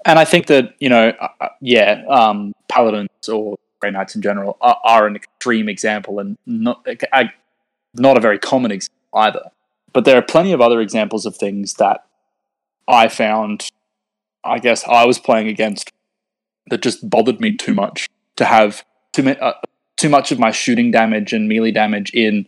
[0.06, 4.22] and I think that you know, uh, uh, yeah, um, paladins or grey knights in
[4.22, 6.86] general are, are, an extreme example, and not
[7.96, 9.44] not a very common example either.
[9.92, 12.06] But there are plenty of other examples of things that
[12.88, 13.70] I found.
[14.44, 15.92] I guess I was playing against
[16.70, 18.08] that just bothered me too much
[18.40, 18.84] to have
[19.14, 19.54] too, uh,
[19.98, 22.48] too much of my shooting damage and melee damage in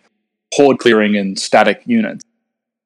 [0.53, 2.23] horde clearing and static units.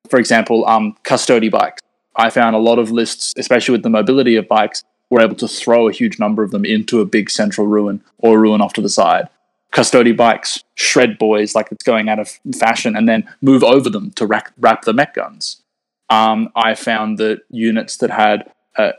[0.10, 1.82] For example, um, Custodes bikes.
[2.16, 5.48] I found a lot of lists, especially with the mobility of bikes, were able to
[5.48, 8.82] throw a huge number of them into a big central ruin or ruin off to
[8.82, 9.28] the side.
[9.72, 14.12] Custodes bikes shred boys like it's going out of fashion and then move over them
[14.12, 15.62] to rack, wrap the Mek guns.
[16.10, 18.94] Um, I found that units that had, uh,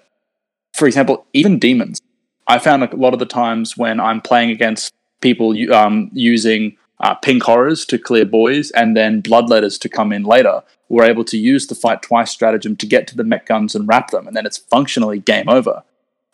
[0.74, 2.00] for example, even demons.
[2.48, 7.14] I found a lot of the times when I'm playing against people um, using uh,
[7.14, 10.62] pink horrors to clear boys, and then bloodletters to come in later.
[10.88, 13.88] We're able to use the fight twice stratagem to get to the Mek guns and
[13.88, 15.82] wrap them, and then it's functionally game over.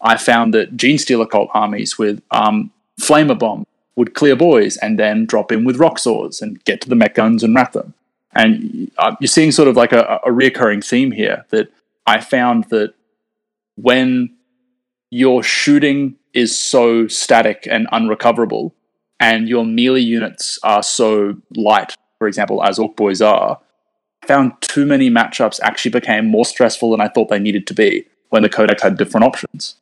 [0.00, 5.26] I found that Genestealer cult armies with um, Flamer Bomb would clear boys and then
[5.26, 7.94] drop in with rock swords and get to the Mek guns and wrap them.
[8.34, 11.70] And uh, you're seeing sort of like a, a reoccurring theme here that
[12.06, 12.94] I found that
[13.76, 14.34] when
[15.12, 18.74] your shooting is so static and unrecoverable,
[19.20, 23.60] and your melee units are so light, for example, as Orc Boys are,
[24.26, 28.06] found too many matchups actually became more stressful than I thought they needed to be
[28.30, 29.76] when the Codex had different options.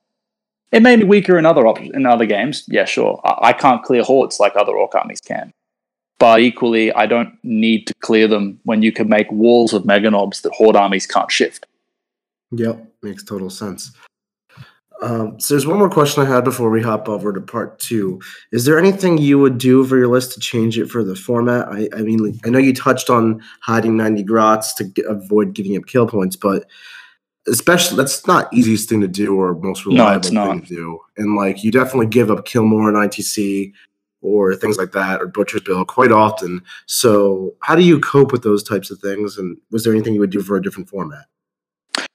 [0.72, 2.64] It made me weaker in other op- in other games.
[2.66, 3.20] Yeah, sure.
[3.24, 5.52] I-, I can't clear hordes like other orc armies can.
[6.18, 10.42] But equally, I don't need to clear them when you can make walls of meganobs
[10.42, 11.66] that horde armies can't shift.
[12.50, 13.92] Yep, makes total sense.
[15.02, 18.20] Um, so there's one more question I had before we hop over to part two.
[18.52, 21.68] Is there anything you would do for your list to change it for the format?
[21.68, 25.76] I, I mean, like, I know you touched on hiding 90 grots to avoid giving
[25.76, 26.66] up kill points, but
[27.48, 31.00] especially that's not easiest thing to do or most reliable no, thing to do.
[31.16, 33.72] And like you definitely give up kill more in ITC
[34.22, 36.62] or things like that or Butcher's Bill quite often.
[36.86, 39.38] So how do you cope with those types of things?
[39.38, 41.26] And was there anything you would do for a different format?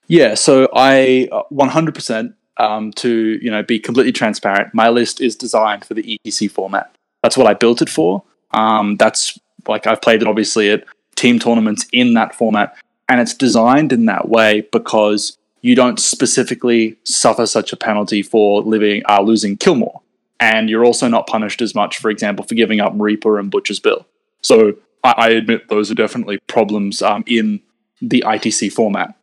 [0.08, 4.74] Yeah, so I 100% uh, um, to you know be completely transparent.
[4.74, 6.94] My list is designed for the ETC format.
[7.22, 8.22] That's what I built it for.
[8.52, 10.84] Um, that's like I've played it obviously at
[11.16, 12.76] team tournaments in that format,
[13.08, 18.62] and it's designed in that way because you don't specifically suffer such a penalty for
[18.62, 20.02] living uh, losing Killmore,
[20.40, 23.80] and you're also not punished as much, for example, for giving up Reaper and Butcher's
[23.80, 24.06] Bill.
[24.42, 27.60] So I, I admit those are definitely problems um, in
[28.00, 29.15] the ITC format.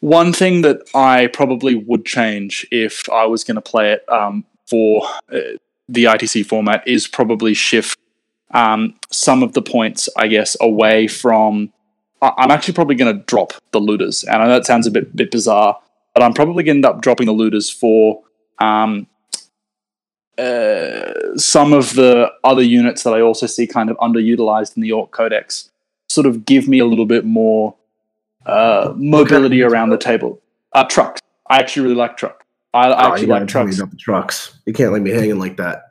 [0.00, 4.44] One thing that I probably would change if I was going to play it um,
[4.68, 5.38] for uh,
[5.88, 7.98] the ITC format is probably shift
[8.52, 11.72] um, some of the points, I guess, away from.
[12.22, 14.90] I- I'm actually probably going to drop the Lootas, and I know that sounds a
[14.90, 15.78] bit bit bizarre,
[16.14, 18.22] but I'm probably going to end up dropping the Lootas for
[18.58, 19.06] um,
[20.38, 24.92] uh, some of the other units that I also see kind of underutilized in the
[24.92, 25.70] Orc Codex.
[26.08, 27.76] Sort of give me a little bit more
[28.50, 30.40] uh, mobility around the table.
[30.72, 31.20] Uh, trucks.
[31.48, 32.44] I actually really like truck.
[32.72, 33.78] I, I Oh, actually like trucks.
[33.78, 34.54] about the trucks.
[34.66, 35.90] You can't leave me hanging like that.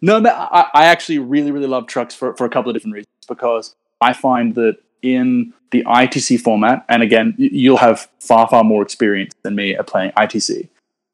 [0.00, 2.94] No, but I, I actually really, really love trucks for, for a couple of different
[2.94, 3.06] reasons.
[3.26, 8.82] Because I find that in the ITC format, and again, you'll have far, far more
[8.82, 10.68] experience than me at playing ITC.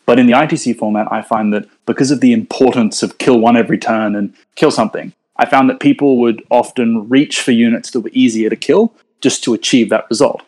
[0.06, 3.56] But in the ITC format, I find that because of the importance of kill one
[3.56, 8.00] every turn and kill something, I found that people would often reach for units that
[8.00, 8.92] were easier to kill
[9.22, 10.42] just to achieve that result,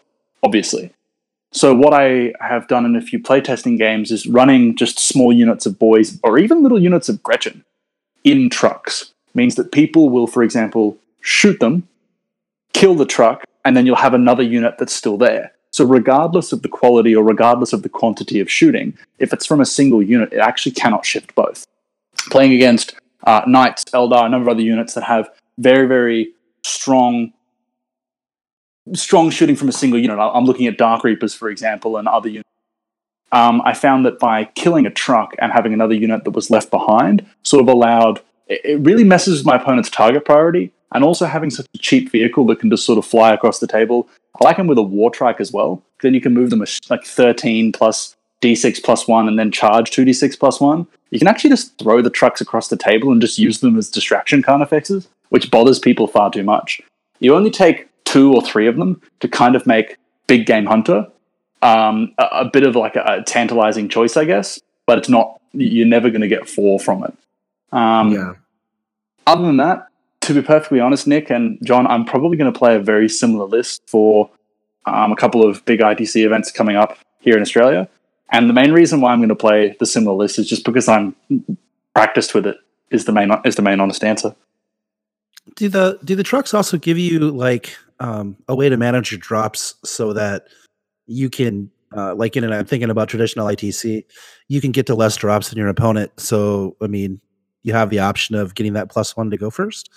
[0.47, 0.93] obviously.
[1.53, 5.67] So what I have done in a few playtesting games is running just small units
[5.67, 7.65] of boys or even little units of Gretchin
[8.25, 9.13] in trucks.
[9.35, 11.89] Means that people will, for example, shoot them,
[12.73, 15.53] kill the truck, and then you'll have another unit that's still there.
[15.73, 19.61] So regardless of the quality or regardless of the quantity of shooting, if it's from
[19.61, 21.67] a single unit, it actually cannot shift both.
[22.31, 22.95] Playing against
[23.27, 25.29] uh, Knights, Eldar, a number of other units that have
[25.59, 26.33] very, very
[26.65, 27.33] strong
[28.95, 30.19] strong shooting from a single unit.
[30.19, 32.49] I'm looking at Dark Reapers, for example, and other units.
[33.33, 36.71] Um, I found that by killing a truck and having another unit that was left
[36.71, 41.51] behind, sort of allowed it really messes with my opponent's target priority, and also having
[41.51, 44.09] such a cheap vehicle that can just sort of fly across the table.
[44.41, 45.83] I like them with a war trike as well.
[46.03, 50.39] Then you can move them like 13 plus d6 plus one, and then charge 2d6
[50.39, 50.87] plus one.
[51.11, 53.91] You can actually just throw the trucks across the table and just use them as
[53.91, 56.81] distraction carnifexes, which bothers people far too much.
[57.19, 61.07] You only take two or three of them to kind of make Big Game Hunter
[61.61, 65.39] um, a, a bit of like a, a tantalizing choice, I guess, but it's not,
[65.53, 67.15] you're never going to get four from it.
[67.73, 68.33] Um, yeah.
[69.27, 69.89] Other than that,
[70.23, 73.45] to be perfectly honest, Nick and John, I'm probably going to play a very similar
[73.45, 74.31] list for
[74.87, 77.87] um, a couple of big ITC events coming up here in Australia.
[78.31, 80.89] And the main reason why I'm going to play the similar list is just because
[80.89, 81.15] I'm
[81.95, 82.57] practiced with it.
[82.91, 84.35] Is the main is the main honest answer.
[85.57, 89.19] Do the do the trucks also give you like um, a way to manage your
[89.19, 90.47] drops so that
[91.07, 94.05] you can uh, like in and I'm thinking about traditional ITC,
[94.49, 96.13] you can get to less drops than your opponent.
[96.19, 97.21] So I mean,
[97.63, 99.91] you have the option of getting that plus one to go first.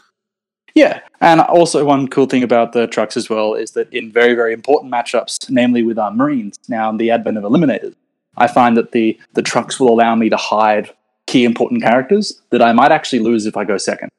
[0.76, 4.36] Yeah, and also one cool thing about the trucks as well is that in very
[4.36, 7.96] very important matchups, namely with our Marines, now the advent of eliminators,
[8.38, 10.92] I find that the the trucks will allow me to hide
[11.26, 14.10] key important characters that I might actually lose if I go second.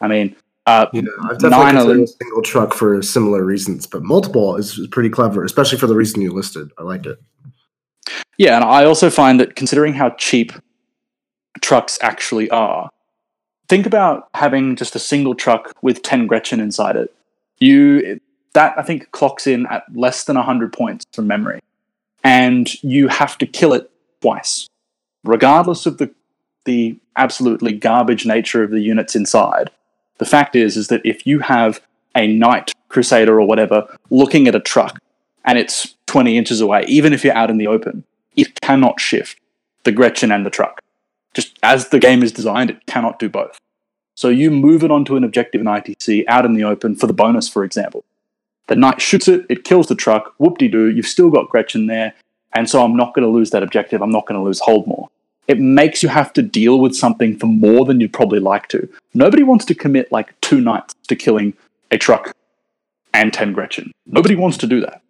[0.00, 0.36] I mean,
[0.66, 4.78] uh, Yeah, I've definitely nine considered a single truck for similar reasons, but multiple is,
[4.78, 6.70] is pretty clever, especially for the reason you listed.
[6.78, 7.18] I like it.
[8.38, 10.52] Yeah, and I also find that considering how cheap
[11.60, 12.90] trucks actually are,
[13.68, 17.14] think about having just a single truck with 10 Gretchin inside it.
[17.58, 18.20] You
[18.54, 21.60] that I think clocks in at less than 100 points from memory.
[22.24, 23.90] And you have to kill it
[24.20, 24.68] twice.
[25.24, 26.12] Regardless of the
[26.64, 29.70] the absolutely garbage nature of the units inside.
[30.18, 31.80] The fact is is that if you have
[32.14, 34.98] a knight crusader or whatever looking at a truck
[35.44, 38.04] and it's 20 inches away, even if you're out in the open,
[38.36, 39.38] it cannot shift
[39.84, 40.80] the Gretchin and the truck.
[41.34, 43.58] Just as the game is designed, it cannot do both.
[44.14, 47.12] So you move it onto an objective in ITC out in the open for the
[47.12, 48.04] bonus, for example.
[48.68, 51.86] The knight shoots it, it kills the truck, whoop de doo, you've still got Gretchin
[51.86, 52.14] there,
[52.54, 55.08] and so I'm not going to lose that objective, I'm not going to lose Holdmore.
[55.48, 58.88] It makes you have to deal with something for more than you'd probably like to.
[59.14, 61.54] Nobody wants to commit like two knights to killing
[61.90, 62.32] a truck
[63.14, 63.92] and 10 Gretchin.
[64.06, 65.02] Nobody wants to do that.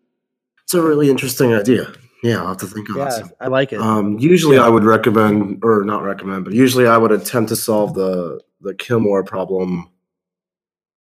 [0.65, 1.93] It's a really interesting idea.
[2.23, 3.37] Yeah, I'll have to think on Yeah, that.
[3.41, 3.81] I like it.
[3.81, 7.95] Um, usually, I would recommend, or not recommend, but usually I would attempt to solve
[7.95, 9.89] the the Killmore problem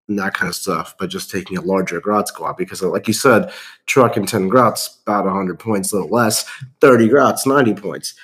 [0.09, 2.57] and that kind of stuff by just taking a larger Grot squad.
[2.57, 3.53] Because, like you said,
[3.87, 6.45] truck and ten Grots about hundred points, a little less.
[6.81, 8.15] Thirty Grots, ninety points.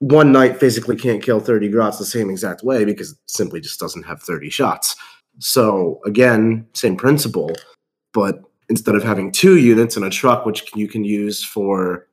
[0.00, 3.78] One knight physically can't kill thirty Grots the same exact way because it simply just
[3.78, 4.96] doesn't have thirty shots.
[5.38, 7.52] So again, same principle,
[8.12, 12.06] but instead of having two units in a truck, which you can use for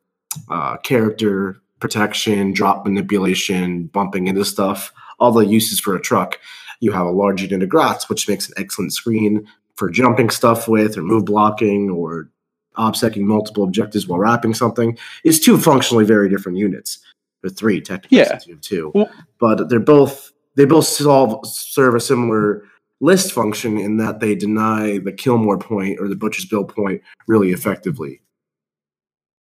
[0.49, 6.39] uh, character protection, drop manipulation, bumping into stuff, all the uses for a truck,
[6.81, 10.67] you have a large unit of Grots, which makes an excellent screen for jumping stuff
[10.67, 12.29] with, or move blocking, or
[12.77, 14.97] obsecking multiple objectives while wrapping something.
[15.23, 16.99] It's two functionally very different units.
[17.47, 18.27] Or three, technically, Yeah.
[18.27, 18.91] since you have two.
[18.93, 22.63] Well- but they're both they both solve serve a similar
[22.99, 27.51] list function in that they deny the Killmore point or the Butcher's Bill point really
[27.51, 28.21] effectively.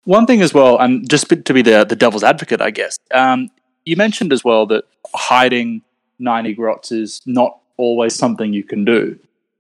[0.06, 3.50] One thing as well, and just to be the, the devil's advocate, I guess, um,
[3.86, 4.84] you mentioned as well that
[5.16, 5.82] hiding
[6.20, 9.18] 90 grots is not always something you can do.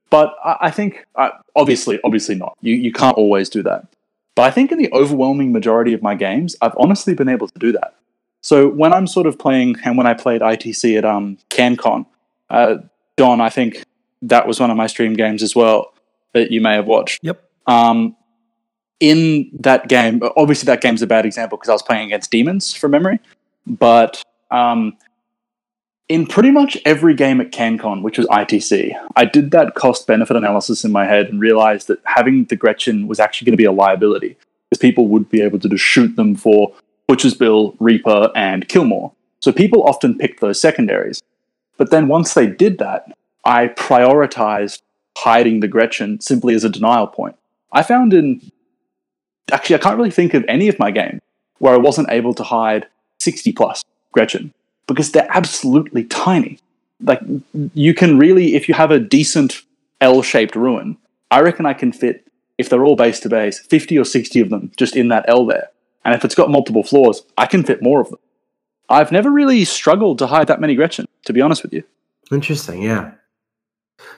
[0.09, 2.57] But I, I think, uh, obviously, obviously not.
[2.61, 3.85] You, you can't always do that.
[4.35, 7.59] But I think in the overwhelming majority of my games, I've honestly been able to
[7.59, 7.93] do that.
[8.43, 12.05] So when I'm sort of playing, and when I played ITC at um, CanCon,
[12.49, 12.75] uh,
[13.15, 13.85] Don, I think
[14.21, 15.93] that was one of my stream games as well
[16.33, 17.19] that you may have watched.
[17.23, 17.41] Yep.
[17.67, 18.15] Um,
[18.99, 22.73] in that game, obviously that game's a bad example because I was playing against demons
[22.73, 23.19] from memory,
[23.65, 24.21] but
[24.51, 24.97] um,
[26.09, 30.35] in pretty much every game at CanCon, which was ITC, I did that cost benefit
[30.35, 33.65] analysis in my head and realized that having the Gretchin was actually going to be
[33.65, 34.35] a liability
[34.69, 36.73] because people would be able to just shoot them for
[37.07, 39.13] Butcher's Bill, Reaper, and Kilmore.
[39.39, 41.21] So people often picked those secondaries.
[41.77, 43.11] But then once they did that,
[43.43, 44.81] I prioritized
[45.17, 47.35] hiding the Gretchin simply as a denial point.
[47.71, 48.51] I found in
[49.51, 51.21] actually I can't really think of any of my games
[51.59, 52.87] where I wasn't able to hide
[53.19, 54.53] 60 plus Gretchin
[54.87, 56.59] because they're absolutely tiny.
[57.01, 57.21] Like
[57.73, 59.61] you can really if you have a decent
[60.01, 60.97] L-shaped ruin,
[61.31, 62.27] I reckon I can fit
[62.57, 65.45] if they're all base to base, 50 or 60 of them just in that L
[65.45, 65.69] there.
[66.05, 68.19] And if it's got multiple floors, I can fit more of them.
[68.89, 71.83] I've never really struggled to hide that many Gretchin, to be honest with you.
[72.31, 73.11] Interesting, yeah.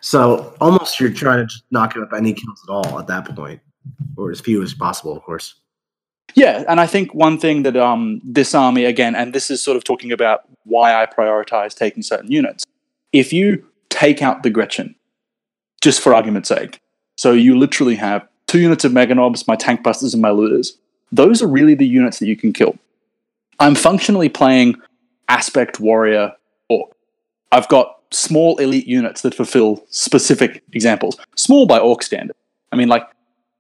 [0.02, 3.36] So almost you're trying to just not give up any kills at all at that
[3.36, 3.62] point,
[4.18, 5.56] or as few as possible, of course.
[6.34, 9.78] Yeah, and I think one thing that um, this army again, and this is sort
[9.78, 12.66] of talking about why I prioritize taking certain units.
[13.14, 14.96] If you take out the Gretchin,
[15.82, 16.82] just for argument's sake,
[17.16, 20.78] so you literally have two units of Meganobs, my tank busters, and my looters.
[21.16, 22.78] Those are really the units that you can kill.
[23.60, 24.76] I'm functionally playing
[25.30, 26.34] aspect warrior
[26.70, 26.92] orc.
[27.52, 31.18] I've got small elite units that fulfill specific examples.
[31.36, 32.36] Small by orc standard.
[32.72, 33.04] I mean, like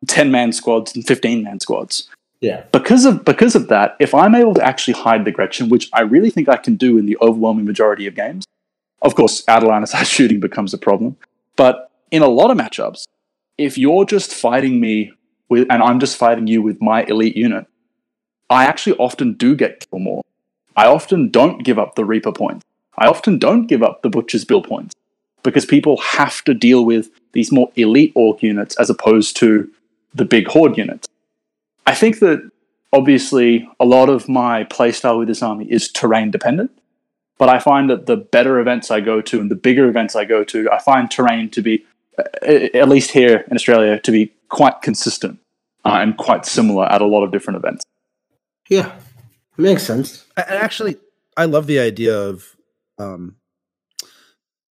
[0.07, 2.09] 10 man squads and 15 man squads
[2.41, 2.63] Yeah.
[2.73, 6.01] because of because of that, if I'm able to actually hide the Gretchin, which I
[6.01, 8.45] really think I can do in the overwhelming majority of games,
[9.01, 11.15] of course, out of line shooting becomes a problem.
[11.55, 13.05] But in a lot of matchups,
[13.57, 15.13] if you're just fighting me
[15.49, 17.65] with, and I'm just fighting you with my elite unit,
[18.49, 20.23] I actually often do get kill more.
[20.75, 22.63] I often don't give up the Reaper points.
[22.97, 24.95] I often don't give up the Butcher's Bill points
[25.43, 29.69] because people have to deal with these more elite orc units as opposed to
[30.13, 31.07] the big horde units.
[31.85, 32.49] I think that
[32.91, 36.71] obviously a lot of my playstyle with this army is terrain dependent,
[37.37, 40.25] but I find that the better events I go to and the bigger events I
[40.25, 41.85] go to, I find terrain to be,
[42.17, 45.39] uh, at least here in Australia, to be quite consistent
[45.83, 47.83] uh, and quite similar at a lot of different events.
[48.69, 48.97] Yeah.
[49.57, 50.25] Makes sense.
[50.35, 50.97] And actually,
[51.37, 52.55] I love the idea of
[52.97, 53.35] um,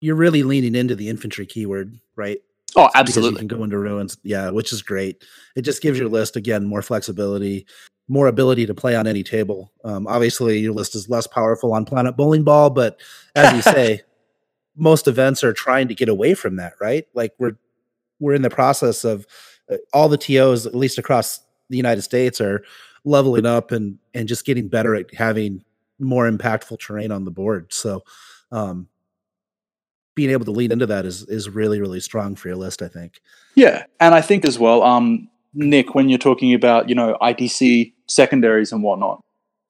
[0.00, 2.38] you're really leaning into the infantry keyword, right?
[2.76, 3.42] Oh, Because absolutely.
[3.42, 5.24] You can go into ruins, yeah, which is great.
[5.56, 7.66] It just gives your list again more flexibility,
[8.08, 9.72] more ability to play on any table.
[9.84, 13.00] Um, obviously, your list is less powerful on Planet Bowling Ball, but
[13.34, 14.02] as you say,
[14.76, 17.06] most events are trying to get away from that, right?
[17.14, 17.56] Like we're
[18.20, 19.26] we're in the process of
[19.92, 21.40] all the tos, at least across
[21.70, 22.64] the United States, are
[23.04, 25.64] leveling up and and just getting better at having
[25.98, 27.72] more impactful terrain on the board.
[27.72, 28.02] So,
[28.50, 28.88] um,
[30.14, 32.82] being able to lean into that is is really really strong for your list.
[32.82, 33.20] I think.
[33.54, 37.92] Yeah, and I think as well, um, Nick, when you're talking about you know ITC
[38.06, 39.22] secondaries and whatnot,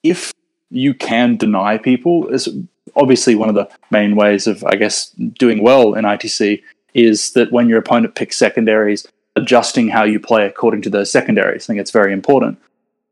[0.03, 0.33] if
[0.71, 2.49] you can deny people, is
[2.97, 6.63] obviously one of the main ways of I guess doing well in ITC
[6.95, 11.65] is that when your opponent picks secondaries, adjusting how you play according to those secondaries.
[11.65, 12.59] I think it's very important.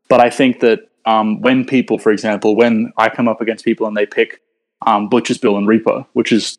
[0.09, 3.87] But I think that um, when people, for example, when I come up against people
[3.87, 4.41] and they pick
[4.85, 6.57] um, Butcher's Bill and Reaper, which is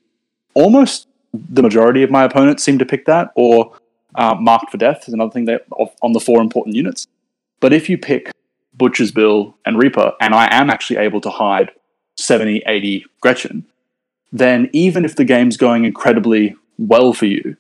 [0.55, 3.77] almost the majority of my opponents seem to pick that, or
[4.15, 5.67] uh, Marked for Death is another thing that
[6.03, 7.07] on the four important units.
[7.61, 8.31] But if you pick
[8.75, 11.71] Butcher's Bill and Reaper, and I am actually able to hide
[12.17, 13.65] 70, 80 Gretchin,
[14.33, 17.57] then even if the game's going incredibly well for you,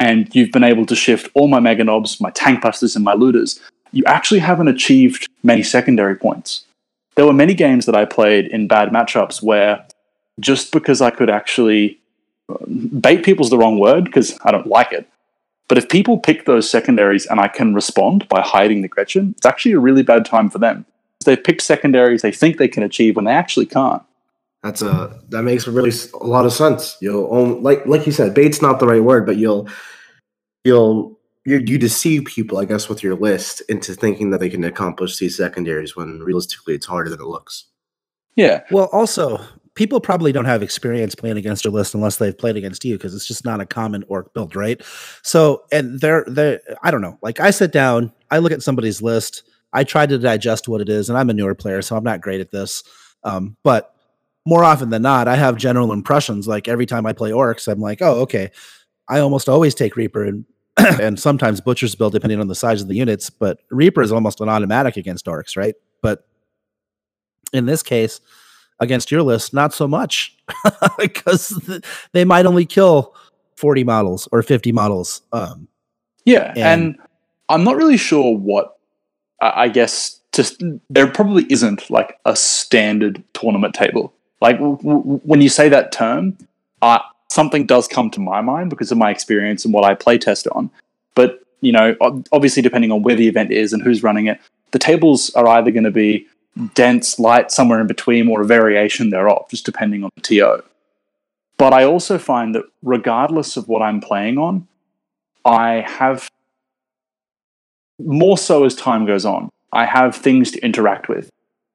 [0.00, 3.60] and you've been able to shift all my Meganobs, my Tank Busters, and my Looters,
[3.92, 6.64] you actually haven't achieved many secondary points.
[7.16, 9.86] There were many games that I played in bad matchups where
[10.40, 12.00] just because I could actually
[12.48, 12.64] uh,
[12.98, 15.06] bait people's the wrong word because I don't like it.
[15.68, 19.46] But if people pick those secondaries and I can respond by hiding the Gretchin, it's
[19.46, 20.86] actually a really bad time for them.
[21.24, 24.02] They've picked secondaries they think they can achieve when they actually can't.
[24.62, 26.96] That's a that makes really a lot of sense.
[27.00, 29.68] You'll own, like like you said, bait's not the right word, but you'll
[30.64, 34.64] you'll you you deceive people, I guess, with your list into thinking that they can
[34.64, 37.66] accomplish these secondaries when realistically it's harder than it looks.
[38.36, 38.62] Yeah.
[38.70, 39.40] Well, also
[39.74, 43.14] people probably don't have experience playing against your list unless they've played against you because
[43.14, 44.82] it's just not a common orc build, right?
[45.22, 47.18] So, and they're they I don't know.
[47.22, 49.42] Like I sit down, I look at somebody's list,
[49.72, 52.20] I try to digest what it is, and I'm a newer player, so I'm not
[52.20, 52.82] great at this.
[53.24, 53.94] Um, but
[54.50, 56.48] more often than not, I have general impressions.
[56.48, 58.50] Like every time I play orcs, I'm like, oh, okay.
[59.08, 60.44] I almost always take Reaper and
[61.00, 63.30] and sometimes Butcher's Bill, depending on the size of the units.
[63.30, 65.76] But Reaper is almost an automatic against orcs, right?
[66.02, 66.26] But
[67.52, 68.20] in this case,
[68.80, 70.36] against your list, not so much
[70.98, 71.80] because
[72.12, 73.14] they might only kill
[73.56, 75.22] 40 models or 50 models.
[75.32, 75.68] Um,
[76.24, 76.52] yeah.
[76.56, 76.98] And, and,
[77.48, 78.78] I'm not really sure what,
[79.40, 84.14] I guess, just there probably isn't like a standard tournament table.
[84.40, 86.36] Like w- w- when you say that term,
[87.30, 90.48] something does come to my mind because of my experience and what I play test
[90.48, 90.70] on.
[91.14, 91.96] But, you know,
[92.32, 94.40] obviously, depending on where the event is and who's running it,
[94.72, 96.26] the tables are either going to be
[96.74, 100.62] dense, light, somewhere in between, or a variation thereof, just depending on the TO.
[101.56, 104.66] But I also find that regardless of what I'm playing on,
[105.44, 106.28] I have
[107.98, 111.30] more so as time goes on, I have things to interact with.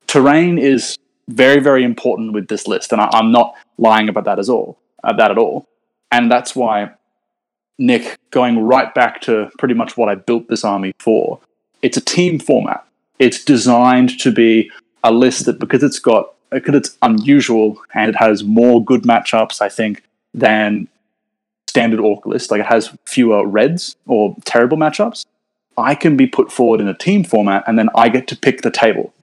[0.08, 0.98] Terrain is
[1.28, 4.78] very, very important with this list, and I, am not lying about that at all.
[5.04, 5.68] Uh, that at all,
[6.12, 6.92] and that's why
[7.78, 11.40] Nick, going right back to pretty much what I built this army for,
[11.82, 12.86] it's a team format
[13.20, 14.72] it's designed to be
[15.04, 19.62] a list that because it's got because it's unusual and it has more good matchups,
[19.62, 20.04] I think,
[20.34, 20.88] than
[21.68, 22.52] standard orc list.
[22.52, 25.26] Like it has fewer reds or terrible matchups.
[25.78, 28.62] I can be put forward in a team format, and then I get to pick
[28.62, 29.14] the table.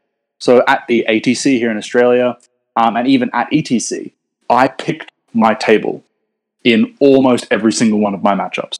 [0.43, 2.37] So at the ATC here in Australia,
[2.75, 4.11] um, and even at ETC,
[4.51, 6.03] I picked my table
[6.65, 8.75] in almost every single one of my matchups.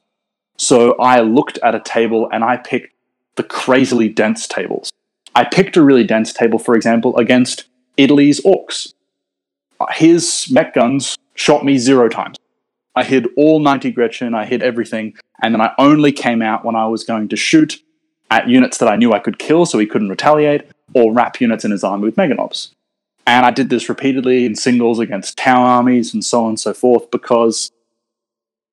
[0.57, 2.93] So I looked at a table and I picked
[3.35, 4.91] the crazily dense tables.
[5.35, 7.63] I picked a really dense table, for example, against
[7.95, 8.93] Italy's Orcs.
[9.79, 12.35] Uh, his Mek guns shot me zero times.
[12.93, 16.75] I hid all 90 Gretchin, I hid everything, and then I only came out when
[16.75, 17.81] I was going to shoot
[18.29, 20.63] at units that I knew I could kill so he couldn't retaliate,
[20.93, 22.71] or wrap units in his army with Meganobs.
[23.25, 26.73] And I did this repeatedly in singles against town armies and so on and so
[26.73, 27.71] forth because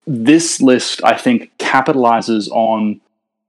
[0.06, 3.00] this list, I think, capitalizes on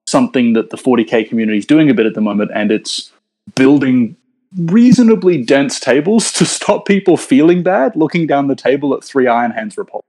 [0.06, 3.12] something that the 40k community is doing a bit at the moment, and it's
[3.56, 4.16] building
[4.58, 9.52] reasonably dense tables to stop people feeling bad looking down the table at three Iron
[9.52, 10.06] Hands Republic.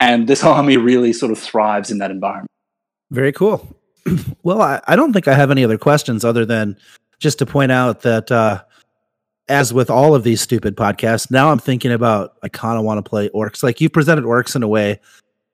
[0.00, 2.50] And this army really sort of thrives in that environment.
[3.10, 3.74] Very cool.
[4.42, 6.76] well, I, I, don't think I have any other questions other than
[7.18, 8.62] just to point out that, uh,
[9.48, 13.04] as with all of these stupid podcasts, now I'm thinking about I kind of want
[13.04, 13.62] to play orcs.
[13.62, 15.00] Like you presented orcs in a way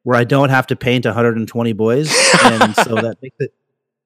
[0.03, 2.09] where I don't have to paint 120 boys,
[2.43, 3.55] and so that makes it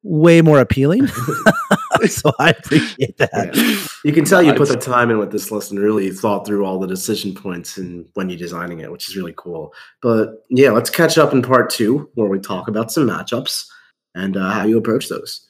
[0.03, 1.09] way more appealing.
[2.07, 3.55] so I appreciate that.
[3.55, 3.87] Yeah.
[4.05, 6.65] You can tell you put the time in with this list and really thought through
[6.65, 9.73] all the decision points and when you're designing it, which is really cool.
[10.03, 13.67] But yeah, let's catch up in part two where we talk about some matchups
[14.15, 15.49] and uh, how you approach those.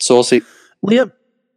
[0.00, 0.42] Saucy,
[0.84, 1.12] Liam,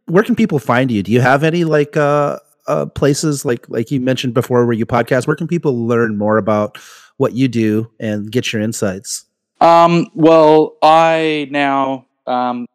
[0.08, 1.02] where can people find you?
[1.02, 4.86] Do you have any like uh, uh, places like like you mentioned before where you
[4.86, 5.26] podcast?
[5.26, 6.78] Where can people learn more about
[7.18, 9.24] what you do and get your insights?
[9.60, 12.66] Um, well, I now um,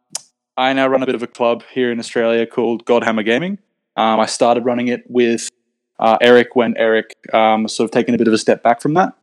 [0.58, 3.58] I now run a bit of a club here in Australia called Godhammer Gaming.
[3.96, 5.50] Um, I started running it with
[6.00, 8.94] uh, Eric when Eric um, sort of taken a bit of a step back from
[8.96, 9.14] that.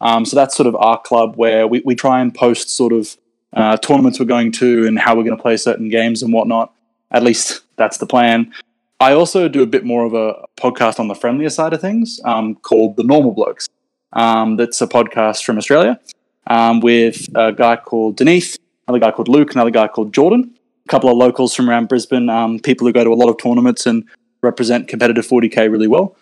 [0.00, 3.16] Um, so that's sort of our club where we, we try and post sort of
[3.54, 6.74] uh, tournaments we're going to and how we're going to play certain games and whatnot.
[7.10, 8.52] At least that's the plan.
[8.98, 12.18] I also do a bit more of a podcast on the friendlier side of things
[12.24, 13.68] um, called The Normal Blokes.
[14.12, 16.00] Um, that's a podcast from Australia
[16.46, 18.56] um, with a guy called Denise,
[18.88, 20.54] another guy called Luke, another guy called Jordan.
[20.84, 23.36] a couple of locals from around Brisbane, um, people who go to a lot of
[23.36, 24.04] tournaments and
[24.42, 26.16] represent competitive 40k really well.